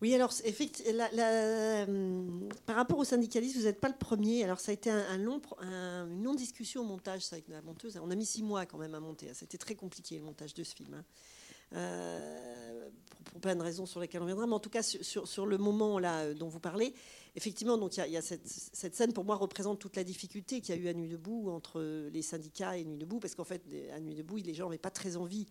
[0.00, 1.08] Oui, alors effectivement,
[1.88, 4.44] hum, par rapport aux syndicalistes, vous n'êtes pas le premier.
[4.44, 7.98] Alors ça a été un, long, une longue discussion au montage ça, avec la monteuse.
[8.00, 9.32] On a mis six mois quand même à monter.
[9.34, 10.94] C'était très compliqué le montage de ce film.
[10.94, 11.04] Hein.
[11.74, 12.88] Euh,
[13.30, 14.46] pour, plein de raisons sur lesquelles on reviendra.
[14.46, 16.94] Mais en tout cas, sur, sur le moment là euh, dont vous parlez,
[17.36, 20.78] effectivement, donc il y a, cette, scène pour moi représente toute la difficulté qu'il y
[20.78, 23.62] a eu à Nuit debout entre les syndicats et Nuit debout, parce qu'en fait,
[23.94, 25.46] à Nuit debout, les gens n'avaient pas très envie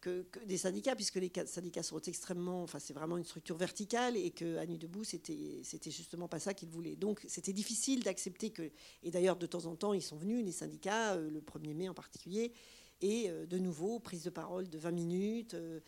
[0.00, 4.30] que, des syndicats, puisque les syndicats sont extrêmement, enfin c'est vraiment une structure verticale, et
[4.30, 6.96] que à Nuit debout, c'était c'était justement pas ça qu'ils voulaient.
[6.96, 8.70] Donc c'était difficile d'accepter que,
[9.02, 11.88] et d'ailleurs de temps en temps, ils sont venus les syndicats, euh, le 1er mai
[11.88, 12.52] en particulier,
[13.00, 15.54] et euh, de nouveau prise de parole de 20 minutes.
[15.54, 15.80] Euh,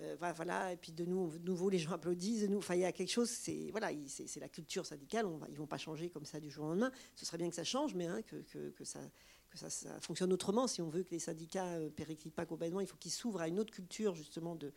[0.00, 2.48] euh, voilà, et puis de, nouveau, les gens applaudissent.
[2.56, 5.26] Enfin, il y a quelque chose, c'est voilà, c'est la culture syndicale.
[5.26, 6.92] On va, ils vont pas changer comme ça du jour au lendemain.
[7.16, 9.00] Ce serait bien que ça change, mais hein, que, ça,
[10.00, 10.68] fonctionne autrement.
[10.68, 13.48] Si on veut que les syndicats ne périclitent pas complètement, il faut qu'ils s'ouvrent à
[13.48, 14.72] une autre culture justement de,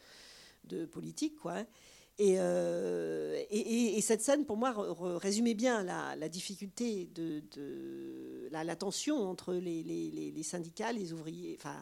[0.64, 1.58] de politique, quoi.
[1.58, 1.68] Hein.
[2.18, 4.74] Et, et, et, cette scène, pour moi,
[5.18, 7.42] résumait bien la, difficulté de,
[8.52, 11.78] la, tension entre les, syndicats, les ouvriers, enfin,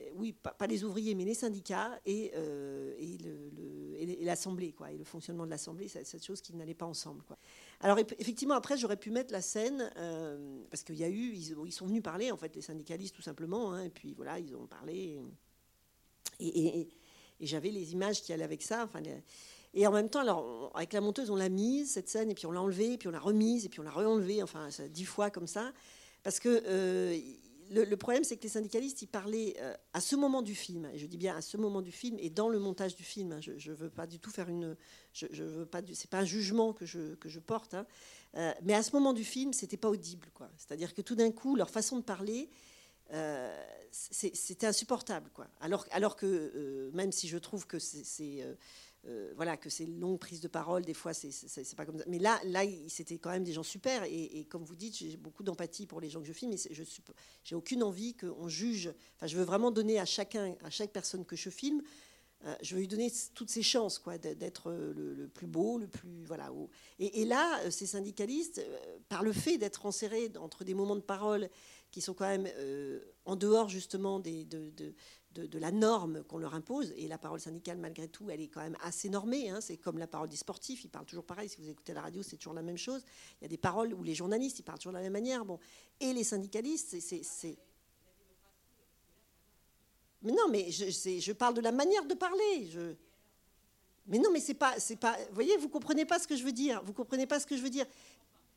[0.00, 5.04] euh, oui, pas, les ouvriers, mais les syndicats et, euh, et l'Assemblée, quoi, et le
[5.04, 7.22] fonctionnement de l'Assemblée, cette chose qui n'allait pas ensemble.
[7.22, 7.38] Quoi.
[7.80, 11.72] Alors effectivement, après, j'aurais pu mettre la scène, euh, parce qu'il y a eu, ils,
[11.72, 14.66] sont venus parler, en fait, les syndicalistes, tout simplement, hein, et puis voilà, ils ont
[14.66, 15.20] parlé,
[16.40, 16.88] et,
[17.40, 19.00] j'avais les images qui allaient avec ça, enfin...
[19.74, 22.46] et en même temps, alors, avec la monteuse, on l'a mise, cette scène, et puis
[22.46, 25.04] on l'a enlevée, et puis on l'a remise, et puis on l'a re-enlevée, enfin, dix
[25.04, 25.72] fois comme ça.
[26.22, 26.62] Parce que
[27.70, 30.98] le, problème, c'est que les syndicalistes, ils parlaient euh, à ce moment du film, et
[30.98, 33.32] je dis bien à ce moment du film, et dans le montage du film.
[33.32, 34.76] Hein, je ne veux pas du tout faire une.
[35.12, 35.80] Je, je pas.
[35.92, 37.86] C'est pas un jugement que je, que je porte, hein,
[38.36, 40.28] euh, mais à ce moment du film, c'était pas audible.
[40.56, 42.48] C'est-à-dire que tout d'un coup, leur façon de parler.
[43.12, 45.46] Euh, c'était insupportable, quoi.
[45.60, 48.42] Alors, alors que même si je trouve que c'est
[49.06, 52.04] euh, voilà, que c'est une longue prise de parole, des fois, c'est pas comme ça.
[52.08, 54.04] Mais là, là c'était quand même des gens super.
[54.04, 56.54] Et, comme vous dites, j'ai beaucoup d'empathie pour les gens que je filme.
[56.56, 56.82] Je
[57.44, 58.92] j'ai aucune envie qu'on juge.
[59.16, 61.82] Enfin, je veux vraiment donner à chacun, à chaque personne que je filme,
[62.46, 66.24] euh, je veux lui donner toutes ses chances, quoi, d'être le, plus beau, le plus
[66.24, 66.50] voilà.
[66.98, 68.64] Et, là, euh, ces syndicalistes,
[69.08, 71.50] par le fait d'être enserrés entre des moments de parole
[71.94, 72.48] qui sont quand même
[73.24, 74.72] en dehors justement des, de,
[75.30, 76.92] de, la norme qu'on leur impose.
[76.96, 79.48] Et la parole syndicale, malgré tout, elle est quand même assez normée.
[79.48, 79.60] Hein.
[79.60, 81.48] C'est comme la parole des sportifs, ils parlent toujours pareil.
[81.48, 83.04] Si vous écoutez la radio, c'est toujours la même chose.
[83.40, 85.44] Il y a des paroles où les journalistes, ils parlent toujours de la même manière.
[85.44, 85.60] Bon.
[86.00, 87.58] Et les syndicalistes, c'est...
[90.22, 92.68] Mais non, mais je, je, parle de la manière de parler.
[92.72, 92.94] Je...
[94.08, 95.16] Mais non, mais c'est pas, c'est pas.
[95.28, 96.82] Vous voyez, vous comprenez pas ce que je veux dire.
[96.82, 97.86] Vous comprenez pas ce que je veux dire.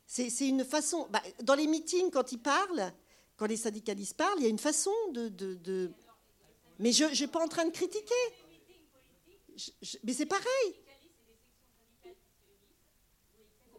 [0.06, 1.06] C'est une façon.
[1.10, 2.90] Bah, dans les meetings, quand ils parlent,
[3.38, 5.90] quand les syndicalistes parlent, il y a une façon de.
[6.80, 8.14] Mais je ne suis pas en train de critiquer.
[10.04, 10.74] mais c'est pareil.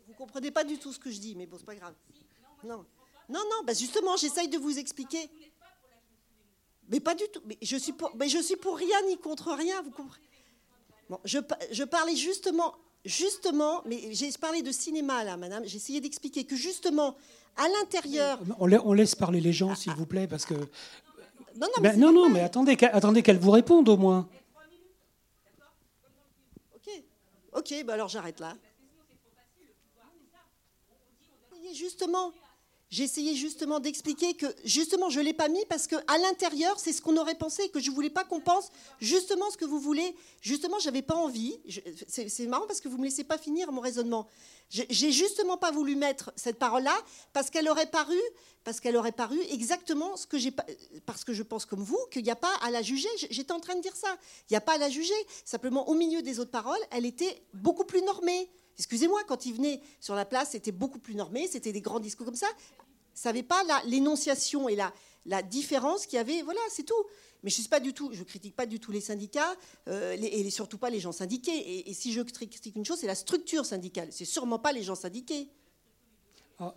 [0.07, 1.93] Vous comprenez pas du tout ce que je dis, mais bon, c'est pas grave.
[2.63, 2.85] Non,
[3.29, 3.63] non, non.
[3.65, 5.29] Bah justement, j'essaye de vous expliquer.
[6.87, 7.41] Mais pas du tout.
[7.45, 9.81] Mais je suis pour, mais je suis pour rien ni contre rien.
[9.81, 10.25] Vous comprenez?
[11.09, 11.39] Bon, je,
[11.71, 12.75] je parlais justement
[13.05, 17.15] justement, mais j'ai parlé de cinéma là, madame, j'ai essayé d'expliquer que justement,
[17.55, 18.39] à l'intérieur...
[18.59, 20.53] On, laisse parler les gens, s'il vous plaît, parce que...
[20.53, 24.29] Non, non, mais, non, non, mais attendez, attendez qu'elle vous réponde au moins.
[26.75, 27.03] Ok,
[27.53, 28.55] ok, bah alors j'arrête là.
[31.73, 32.31] Justement,
[32.97, 37.01] essayé justement d'expliquer que justement je l'ai pas mis parce que à l'intérieur c'est ce
[37.01, 38.69] qu'on aurait pensé que je voulais pas qu'on pense
[38.99, 40.15] justement ce que vous voulez.
[40.41, 41.59] Justement, j'avais pas envie.
[42.07, 44.27] C'est marrant parce que vous me laissez pas finir mon raisonnement.
[44.69, 46.95] J'ai justement pas voulu mettre cette parole-là
[47.33, 48.19] parce qu'elle aurait paru
[48.63, 50.53] parce qu'elle aurait paru exactement ce que j'ai
[51.05, 53.09] parce que je pense comme vous qu'il n'y a pas à la juger.
[53.29, 54.15] J'étais en train de dire ça.
[54.49, 55.13] Il n'y a pas à la juger.
[55.43, 58.49] Simplement au milieu des autres paroles, elle était beaucoup plus normée.
[58.79, 62.25] Excusez-moi, quand il venait sur la place, c'était beaucoup plus normé, c'était des grands discours
[62.25, 62.47] comme ça.
[63.13, 66.41] Ça n'avait pas l'énonciation et la, différence qu'il y avait.
[66.41, 67.05] Voilà, c'est tout.
[67.43, 67.67] Mais je suis
[68.25, 69.55] critique pas du tout les syndicats
[69.87, 71.89] euh, et surtout pas les gens syndiqués.
[71.89, 74.07] Et, si je critique une chose, c'est la structure syndicale.
[74.11, 75.49] C'est sûrement pas les gens syndiqués.
[76.57, 76.73] Ah,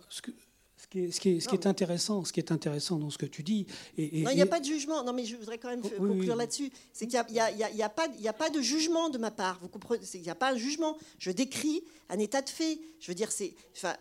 [0.87, 3.65] qui est, ce, qui est, intéressant, ce qui est intéressant dans ce que tu dis.
[3.97, 5.03] Et, non, il n'y a pas de jugement.
[5.03, 6.71] Non, mais je voudrais quand même conclure là-dessus.
[6.93, 9.59] C'est qu'il n'y a, a, a, pas, a, pas de jugement de ma part.
[9.61, 10.97] Vous comprenez Il n'y a pas un jugement.
[11.19, 12.79] Je décris un état de fait.
[12.99, 13.53] Je veux dire, c'est.
[13.75, 13.95] Enfin,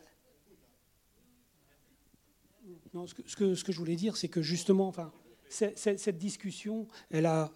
[2.95, 5.13] non, ce que, ce, que, je voulais dire, c'est que justement, enfin,
[5.49, 7.51] cette discussion, elle a,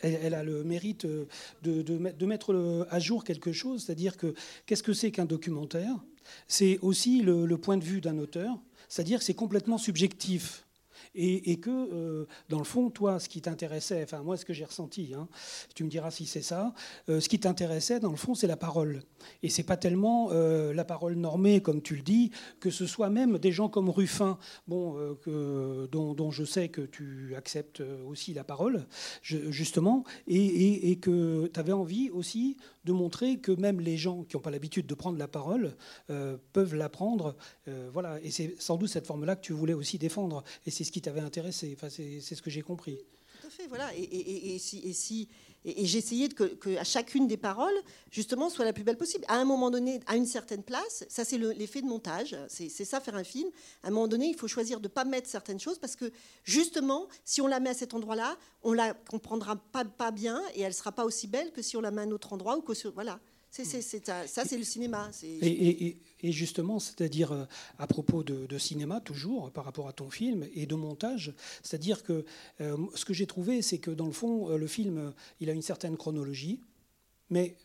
[0.00, 1.28] elle, a le mérite de,
[1.62, 4.34] de, mettre à jour quelque chose, c'est-à-dire que
[4.66, 5.96] qu'est-ce que c'est qu'un documentaire?
[6.48, 8.58] C'est aussi le, point de vue d'un auteur,
[8.88, 10.65] c'est-à-dire que c'est complètement subjectif
[11.16, 14.64] et, que, euh, dans le fond, toi, ce qui t'intéressait, enfin moi, ce que j'ai
[14.64, 15.28] ressenti, hein,
[15.74, 16.74] tu me diras si c'est ça,
[17.08, 19.02] euh, ce qui t'intéressait, dans le fond, c'est la parole.
[19.42, 23.08] Et c'est pas tellement euh, la parole normée, comme tu le dis, que ce soit
[23.08, 24.38] même des gens comme Ruffin,
[24.68, 28.86] bon, dont, je sais que tu acceptes aussi la parole,
[29.22, 34.36] justement, et, et que tu avais envie aussi de montrer que même les gens qui
[34.36, 35.76] n'ont pas l'habitude de prendre la parole
[36.52, 37.36] peuvent la prendre.
[37.92, 40.44] voilà, et c'est sans doute cette forme-là que tu voulais aussi défendre.
[40.66, 41.76] Et c'est ce qui t'avait intéressé.
[41.88, 42.98] C'est ce que j'ai compris.
[43.40, 43.90] Tout à fait, voilà.
[43.94, 45.28] Et, si,
[45.64, 47.74] et essayé que, à chacune des paroles,
[48.10, 49.24] justement, soit la plus belle possible.
[49.28, 53.00] À un moment donné, à une certaine place, ça c'est l'effet de montage, c'est ça
[53.00, 53.48] faire un film.
[53.84, 56.10] À un moment donné, il faut choisir de ne pas mettre certaines choses parce que
[56.44, 60.74] justement, si on la met à cet endroit-là, on la comprendra pas, bien et elle
[60.74, 62.74] sera pas aussi belle que si on la met à un autre endroit ou que
[62.74, 63.20] sur, voilà.
[63.50, 65.10] C'est, ça, c'est le cinéma.
[65.22, 67.44] Et, justement, c'est-à-dire euh,
[67.78, 71.32] à propos de, cinéma, toujours par rapport à ton film, et de montage,
[71.62, 72.24] c'est-à-dire que
[72.60, 75.52] euh, ce que j'ai trouvé, c'est que dans le fond, euh, le film, il a
[75.52, 76.60] une certaine chronologie,
[77.30, 77.56] mais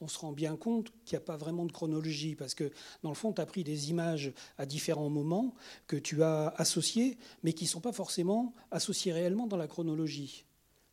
[0.00, 2.70] on se rend bien compte qu'il n'y a pas vraiment de chronologie, parce que
[3.02, 5.54] dans le fond, tu as pris des images à différents moments
[5.86, 10.44] que tu as associées, mais qui ne sont pas forcément associées réellement dans la chronologie.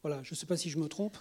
[0.03, 1.17] Voilà, je ne sais pas si je me trompe.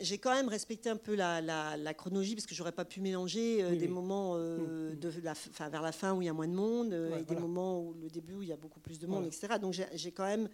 [0.00, 3.76] J'ai quand même respecté un peu la, chronologie parce que j'aurais pas pu mélanger euh,
[3.76, 4.98] des moments euh, mm, mm.
[4.98, 7.22] de la, fin, vers la fin où il y a moins de monde euh, et
[7.24, 9.58] des moments où le début où il y a beaucoup plus de monde, etc.
[9.60, 10.48] Donc j'ai quand même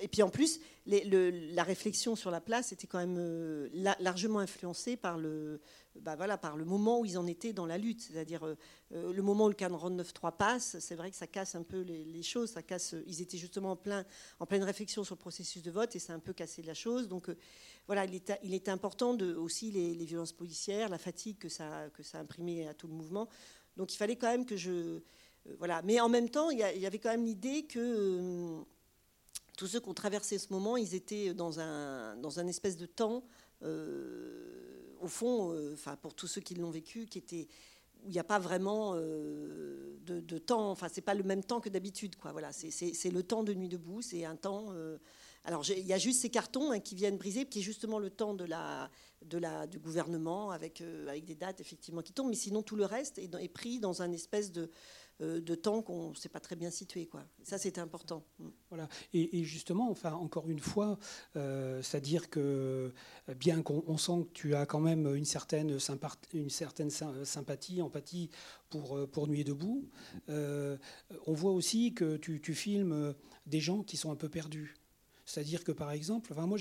[0.00, 3.70] et puis en plus la réflexion sur la place était quand même
[4.00, 5.60] largement influencée par le
[6.00, 8.00] bah voilà, par le moment où ils en étaient dans la lutte.
[8.00, 8.56] C'est-à-dire euh,
[8.92, 12.22] euh, le moment où le 49-3 passe, c'est vrai que ça casse un peu les,
[12.22, 12.50] choses.
[12.50, 14.04] Ça casse, ils étaient justement en, plein,
[14.40, 16.74] en pleine réflexion sur le processus de vote et ça a un peu cassé la
[16.74, 17.08] chose.
[17.08, 17.36] Donc euh,
[17.86, 22.66] voilà, il était, important aussi les, violences policières, la fatigue que ça, que ça imprimait
[22.68, 23.28] à tout le mouvement.
[23.76, 25.00] Donc il fallait quand même que je...
[25.58, 25.82] voilà.
[25.82, 28.62] Mais en même temps, il y, avait quand même l'idée que
[29.56, 32.86] tous ceux qui ont traversé ce moment, ils étaient dans un, dans un espèce de
[32.86, 33.24] temps
[35.02, 37.48] au fond, euh, pour tous ceux qui l'ont vécu, qui était
[38.04, 41.60] où il n'y a pas vraiment euh, de, temps, enfin c'est pas le même temps
[41.60, 42.16] que d'habitude.
[42.32, 44.72] Voilà, c'est le temps de nuit debout, c'est un temps.
[44.72, 44.98] Euh,
[45.44, 48.10] alors il y a juste ces cartons hein, qui viennent briser, qui est justement le
[48.10, 48.90] temps de la,
[49.24, 52.84] de la, du gouvernement avec, avec des dates effectivement qui tombent, mais sinon tout le
[52.84, 54.66] reste est, pris dans un espèce de, euh,
[55.20, 57.06] de temps qu'on ne sait pas très bien situer.
[57.06, 57.24] Quoi.
[57.42, 58.24] Ça, c'était important.
[58.38, 58.48] Mm.
[58.70, 58.88] Voilà.
[59.12, 60.98] Et, justement, enfin, encore une fois,
[61.36, 62.92] euh, c'est-à-dire que
[63.36, 68.30] bien qu'on sent que tu as quand même une certaine, sympathie, empathie
[68.70, 69.88] pour, pour debout,
[70.28, 70.76] euh,
[71.26, 73.14] on voit aussi que tu, tu, filmes
[73.46, 74.74] des gens qui sont un peu perdus.
[75.24, 76.58] C'est-à-dire que, par exemple, enfin, moi,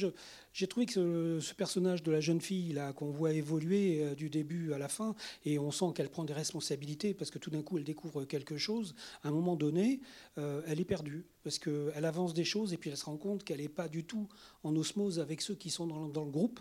[0.53, 4.29] j'ai trouvé que ce, personnage de la jeune fille là qu'on voit évoluer euh, du
[4.29, 7.61] début à la fin, et on sent qu'elle prend des responsabilités parce que tout d'un
[7.61, 8.95] coup, elle découvre quelque chose.
[9.23, 10.01] À un moment donné,
[10.37, 13.43] euh, elle est perdue parce qu'elle avance des choses et puis elle se rend compte
[13.43, 14.27] qu'elle n'est pas du tout
[14.63, 16.59] en osmose avec ceux qui sont dans, dans le groupe.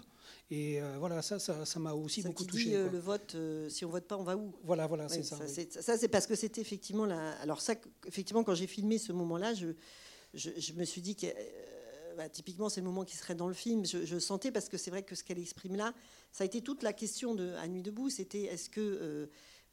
[0.51, 2.71] Et euh, voilà, ça, ça, m'a aussi beaucoup touché.
[2.73, 3.37] le vote,
[3.69, 4.53] si on vote pas, on va où?
[4.65, 5.37] Voilà, voilà, c'est ça.
[5.47, 7.33] Ça, c'est parce que c'était effectivement la.
[7.41, 7.75] Alors ça,
[8.07, 9.69] effectivement, quand j'ai filmé ce moment-là, je,
[10.35, 11.27] je, me suis dit que
[12.17, 13.85] bah, typiquement, c'est le moment qui serait dans le film.
[13.85, 15.95] Je, sentais, parce que c'est vrai que ce qu'elle exprime là,
[16.33, 18.81] ça a été toute la question de À Nuit debout, c'était est-ce que.
[18.81, 19.27] Euh,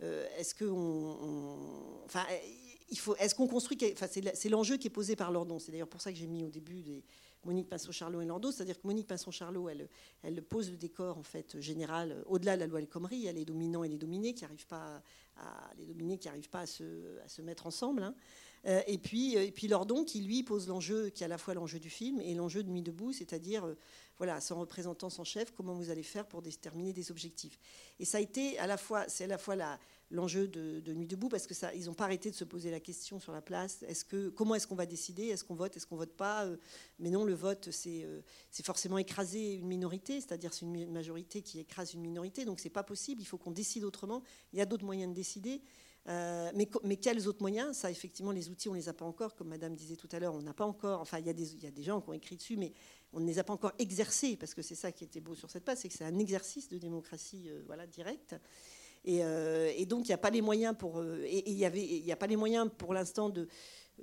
[0.04, 2.24] euh, est-ce que on, enfin,
[2.90, 5.58] il faut, est-ce qu'on construit, enfin, c'est l'enjeu qui est posé par Lordon.
[5.58, 7.04] C'est d'ailleurs pour ça que j'ai mis au début
[7.44, 9.90] Monique Pinson-Charlot et Lordon, c'est-à-dire que Monique Pinson-Charlot, elle,
[10.22, 13.28] elle pose le décor en fait général au-delà de la loi El Khomri.
[13.28, 15.02] A les dominants et les dominés qui n'arrivent pas
[15.38, 18.04] à, les dominés qui arrivent pas à se, à se mettre ensemble.
[18.04, 18.16] Hein.
[18.68, 21.38] Euh, et, puis, euh, et puis Lordon qui, lui, pose l'enjeu, qui est à la
[21.38, 23.78] fois l'enjeu du film et l'enjeu de Nuit debout, c'est-à-dire, euh,
[24.18, 27.57] voilà, sans représentant, sans chef, comment vous allez faire pour déterminer des objectifs.
[27.99, 29.55] Et ça a été à la fois, c'est à la fois
[30.11, 32.82] l'enjeu de, Nuit debout, parce que ça, ils n'ont pas arrêté de se poser la
[32.82, 33.86] question sur la place.
[34.36, 35.28] Comment est-ce qu'on va décider?
[35.28, 35.78] Est-ce qu'on vote?
[35.78, 36.49] Est-ce qu'on vote pas?
[36.99, 38.05] Mais non, le vote, c'est
[38.49, 42.70] c'est forcément écraser une minorité, c'est-à-dire c'est une majorité qui écrase une minorité, donc c'est
[42.70, 43.22] pas possible.
[43.22, 44.24] Il faut qu'on décide autrement.
[44.51, 45.61] Il y a d'autres moyens de décider.
[46.10, 46.51] Euh,
[46.84, 47.78] mais, quels autres moyens?
[47.78, 49.36] Ça, effectivement, les outils, on ne les a pas encore.
[49.36, 51.01] Comme Madame disait tout à l'heure, on n'a pas encore.
[51.01, 52.72] Enfin, il y, a des, gens qui ont écrit dessus, mais
[53.12, 55.49] on ne les a pas encore exercés, parce que c'est ça qui était beau sur
[55.49, 58.36] cette page, c'est que c'est un exercice de démocratie euh, voilà, directe.
[59.03, 61.03] Et, euh, donc, il n'y a pas les moyens pour.
[61.03, 63.47] il n'y a pas les moyens pour l'instant de.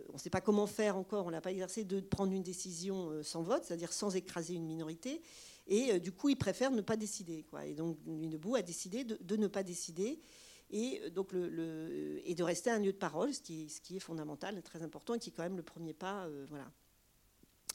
[0.09, 3.23] On ne sait pas comment faire encore, on n'a pas exercé de prendre une décision
[3.23, 5.23] sans vote, c'est-à-dire sans écraser une minorité.
[5.69, 7.47] Et du coup, ils préfèrent ne pas décider.
[7.65, 10.19] Et donc, Nuit a décidé de ne pas décider
[10.75, 14.83] et euh, donc et de rester un lieu de parole, ce qui, est fondamental, très
[14.83, 16.71] important, et qui est quand même le premier pas, euh, voilà.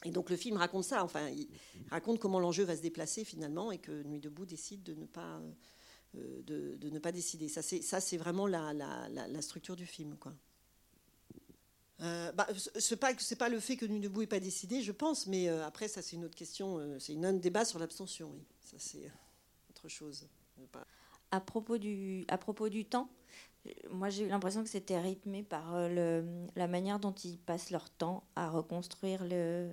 [0.04, 1.48] Et donc le film raconte ça, enfin, il
[1.90, 5.40] raconte comment l'enjeu va se déplacer finalement, et que Nuit debout décide de ne pas,
[6.16, 7.48] euh, de, ne pas décider.
[7.48, 10.34] Ça, c'est vraiment la, la, la, structure du film, quoi.
[12.00, 12.48] Euh, bah,
[12.78, 16.00] c'est pas le fait que Nuit debout n'ait pas décidé, je pense, mais après ça
[16.00, 18.42] c'est une autre question, c'est un débat sur l'abstention, oui.
[18.62, 19.12] Ça c'est
[19.68, 20.26] autre chose
[21.30, 23.08] à propos du, à propos du temps,
[23.90, 27.70] moi j'ai eu l'impression que c'était rythmé par euh, le, la manière dont ils passent
[27.70, 29.70] leur temps à reconstruire le,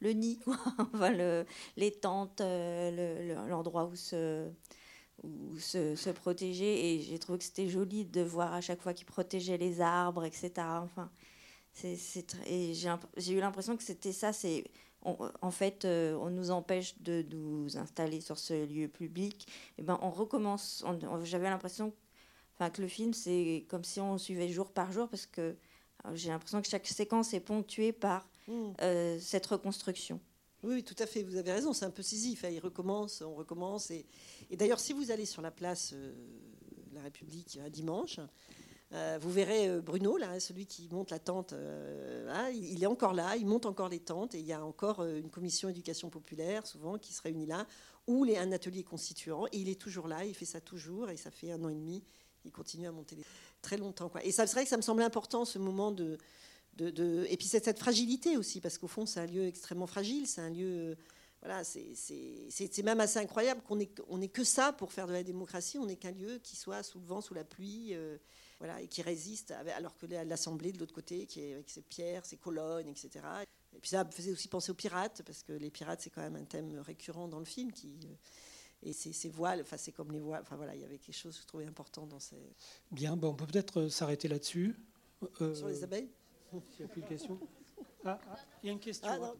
[0.00, 0.38] le nid,
[0.92, 1.44] enfin, le,
[1.76, 4.48] les tentes, euh, l'endroit où se,
[5.22, 6.94] où se, se protéger.
[6.94, 10.24] Et j'ai trouvé que c'était joli de voir à chaque fois qu'ils protégeaient les arbres,
[10.24, 10.52] etc.
[10.58, 11.10] Enfin,
[11.72, 11.96] c'est,
[13.16, 14.32] j'ai eu l'impression que c'était ça.
[14.32, 14.64] C'est
[15.04, 19.82] en fait, euh, on nous empêche de nous installer sur ce lieu public, et eh
[19.82, 20.84] ben on recommence.
[21.24, 21.92] J'avais l'impression
[22.54, 25.40] enfin, que le film, c'est comme si on suivait jour par jour, parce que
[26.06, 28.52] euh, j'ai l'impression que chaque séquence est ponctuée par mmh.
[28.80, 30.20] euh, cette reconstruction.
[30.62, 32.46] Oui, tout à fait, vous avez raison, c'est un peu Sisyphe.
[32.50, 33.90] Il recommence, on recommence.
[33.90, 34.06] Et,
[34.50, 38.26] et d'ailleurs, si vous allez sur la place de la République un dimanche, euh,
[39.20, 43.36] vous verrez euh, Bruno, là, celui qui monte la tente, euh, il est encore là,
[43.36, 46.96] il monte encore les tentes, et il y a encore une commission éducation populaire, souvent,
[46.98, 47.66] qui se réunit là,
[48.06, 51.30] ou un atelier constituant, et il est toujours là, il fait ça toujours, et ça
[51.30, 52.04] fait un an et demi,
[52.44, 53.24] il continue à monter les...
[53.62, 54.08] très longtemps.
[54.08, 54.24] Quoi.
[54.24, 56.18] Et c'est vrai que ça me semblait important, ce moment de...
[56.80, 60.40] Et puis cette, cette fragilité aussi, parce qu'au fond, c'est un lieu extrêmement fragile, c'est
[60.40, 60.96] un lieu
[61.40, 65.76] voilà, c'est même assez incroyable qu'on ait, on que ça pour faire de la démocratie.
[65.76, 67.94] On n'est qu'un lieu qui soit sous le vent, sous la pluie,
[68.64, 72.24] voilà, et qui résiste, alors que l'Assemblée de l'autre côté, qui est avec ses pierres,
[72.24, 73.20] ses colonnes, etc.
[73.76, 76.22] Et puis ça me faisait aussi penser aux pirates, parce que les pirates, c'est quand
[76.22, 77.70] même un thème récurrent dans le film.
[77.72, 78.14] Qui, euh,
[78.82, 80.40] et ces, voiles, enfin, c'est comme les voiles.
[80.40, 82.38] Enfin voilà, il y avait quelque chose que je trouvais important dans ces.
[82.90, 84.74] Bien, bon, on peut peut-être euh, s'arrêter là-dessus.
[85.42, 86.10] Euh, Sur les abeilles
[86.50, 87.38] S'il n'y a plus de questions.
[88.06, 89.08] Ah, ah, il y a une question.
[89.10, 89.34] Ah,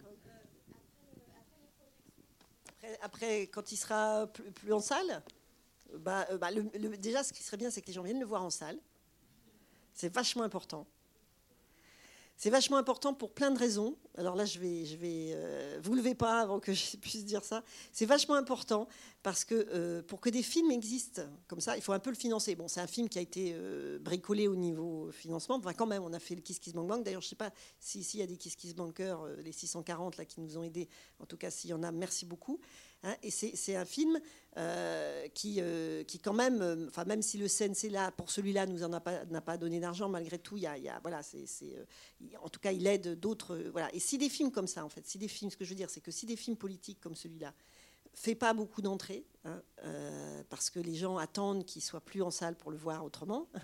[2.72, 5.22] après, après, quand il sera plus, en salle,
[5.95, 6.51] bah, bah
[6.99, 8.79] déjà, ce qui serait bien, c'est que les gens viennent le voir en salle.
[9.95, 10.86] C'est vachement important.
[12.36, 13.97] C'est vachement important pour plein de raisons.
[14.18, 17.45] Alors là, je vais, je vais, euh, vous levez pas avant que je puisse dire
[17.45, 17.62] ça.
[17.92, 18.88] C'est vachement important
[19.22, 22.16] parce que euh, pour que des films existent comme ça, il faut un peu le
[22.16, 22.57] financer.
[22.57, 25.57] Bon, c'est un film qui a été euh, bricolé au niveau financement.
[25.57, 27.05] Enfin, quand même, on a fait le Kiss Kiss Bank Bank.
[27.05, 30.40] D'ailleurs, je sais pas si y a des Kiss Kiss Bankers, les 640 là qui
[30.40, 30.88] nous ont aidés.
[31.20, 32.61] En tout cas, s'il y en a, merci beaucoup.
[33.05, 33.15] Hein.
[33.23, 34.19] et c'est un film
[34.57, 38.83] euh, qui, euh, qui quand même, euh, enfin même si le CNC pour celui-là nous
[38.83, 41.45] en pas n'a pas donné d'argent, malgré tout, il y a, voilà, c'est,
[42.41, 43.95] en tout cas il aide d'autres, voilà.
[43.95, 45.77] Et si des films comme ça, en fait, si des films, ce que je veux
[45.77, 47.53] dire, c'est que si des films politiques comme celui-là
[48.15, 49.61] fait pas beaucoup d'entrées, hein,
[50.49, 53.49] parce que les gens attendent qu'il soit plus en salle pour le voir autrement.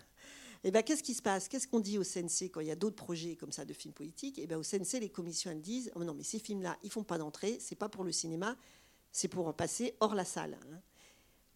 [0.63, 1.49] Et ben, qu'est-ce qui se passe?
[1.49, 3.95] Qu'est-ce qu'on dit au CNC quand il y a d'autres projets comme ça de films
[3.95, 4.39] politiques?
[4.39, 7.03] Et ben, au CNC, les commissions elles disent oh non, mais ces films-là, ils font
[7.03, 8.57] pas d'entrée, c'est pas pour le cinéma,
[9.13, 10.59] c'est pour passer hors la salle.
[10.73, 10.81] hein.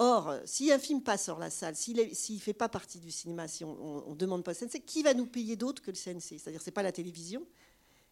[0.01, 3.47] Or, si un film passe hors la salle, s'il ne fait pas partie du cinéma,
[3.47, 6.39] si on ne demande pas au CNC, qui va nous payer d'autre que le CNC
[6.39, 7.47] C'est-à-dire c'est pas la télévision.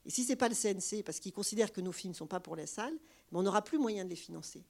[0.04, 2.40] Et si c'est pas le CNC, parce qu'ils considèrent que nos films ne sont pas
[2.40, 2.94] pour la salle,
[3.32, 4.64] on n'aura plus moyen de les financer.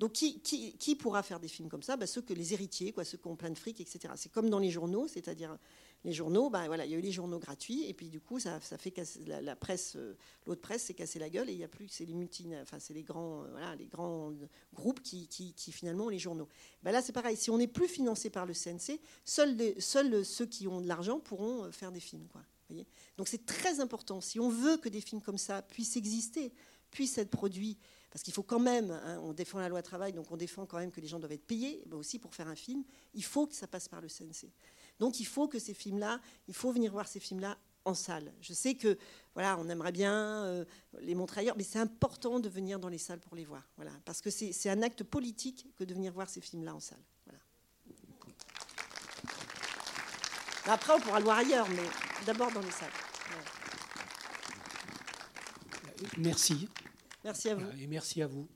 [0.00, 1.96] Donc qui pourra faire des films comme ça?
[1.96, 4.12] Ben, Ceux que les héritiers, quoi, ceux qui ont plein de fric, etc.
[4.16, 5.56] C'est comme dans les journaux, c'est-à-dire
[6.04, 8.38] les journaux, ben, voilà, il y a eu les journaux gratuits, et puis du coup,
[8.38, 11.64] ça, fait casser la, presse, euh, l'autre presse s'est cassé la gueule, et il n'y
[11.64, 14.32] a plus que c'est les multi, enfin c'est les grands, euh, voilà, les grands
[14.72, 16.48] groupes qui, finalement ont les journaux.
[16.82, 17.36] Ben là, c'est pareil.
[17.36, 21.64] Si on n'est plus financé par le CNC, seuls, ceux qui ont de l'argent pourront
[21.64, 22.42] euh, faire des films, quoi.
[23.16, 24.20] Donc c'est très important.
[24.20, 26.52] Si on veut que des films comme ça puissent exister,
[26.92, 27.76] puissent être produits,
[28.10, 30.78] parce qu'il faut quand même, hein, on défend la loi travail, donc on défend quand
[30.78, 32.84] même que les gens doivent être payés, mais aussi pour faire un film,
[33.14, 34.50] il faut que ça passe par le CNC.
[35.00, 38.32] Donc il faut que ces films-là, il faut venir voir ces films-là en salle.
[38.40, 38.98] Je sais que
[39.34, 40.64] voilà, on aimerait bien euh,
[41.00, 43.92] les montrer ailleurs, mais c'est important de venir dans les salles pour les voir, voilà,
[44.04, 47.02] parce que c'est un acte politique que de venir voir ces films-là en salle.
[47.26, 47.40] Voilà.
[50.66, 51.88] Après, on pourra le voir ailleurs, mais
[52.26, 52.92] d'abord dans les salles.
[53.28, 53.44] Voilà.
[56.18, 56.68] Merci.
[57.24, 57.66] Merci à vous.
[57.78, 58.46] Et merci à vous.